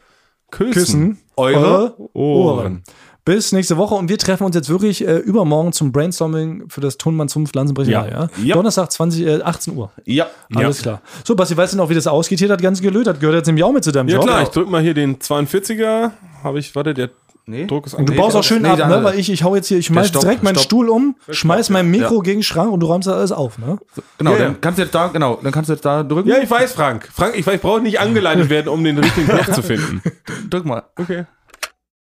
[0.50, 2.82] küssen eure Ohren.
[3.24, 6.98] Bis nächste Woche und wir treffen uns jetzt wirklich äh, übermorgen zum Brainstorming für das
[6.98, 8.08] Tonmann zum Pflanzenbrecherei.
[8.10, 8.20] Ja.
[8.20, 8.28] Ja.
[8.42, 8.54] Ja.
[8.54, 9.90] Donnerstag 20, äh, 18 Uhr.
[10.04, 10.26] Ja.
[10.54, 11.00] Alles klar.
[11.24, 13.06] So, Basti, weißt du noch, wie das ausgeht hier, das ganze Gelöt?
[13.06, 14.26] Das gehört jetzt nämlich auch mit zu deinem Ja Job.
[14.26, 16.10] klar, ich drück mal hier den 42er.
[16.42, 17.10] Habe ich, warte, der
[17.46, 17.66] Nee.
[17.66, 19.04] Druck ist Und du Nee, baust auch schön nee, ab, ne?
[19.04, 20.64] Weil ich, ich hau jetzt hier, ich schmeiß Stopp, direkt meinen Stopp.
[20.64, 22.20] Stuhl um, schmeiß mein Mikro Ja.
[22.22, 23.76] gegen den Schrank und du räumst das alles auf, ne?
[24.16, 24.44] Genau, Ja, ja.
[24.46, 26.26] dann kannst du jetzt da, genau, dann kannst du jetzt da drücken.
[26.26, 27.06] Ja, ich weiß, Frank.
[27.12, 30.00] Frank, ich weiß, ich brauche nicht angeleitet werden, um den richtigen Knopf zu finden.
[30.48, 30.84] drück mal.
[30.98, 31.24] Okay.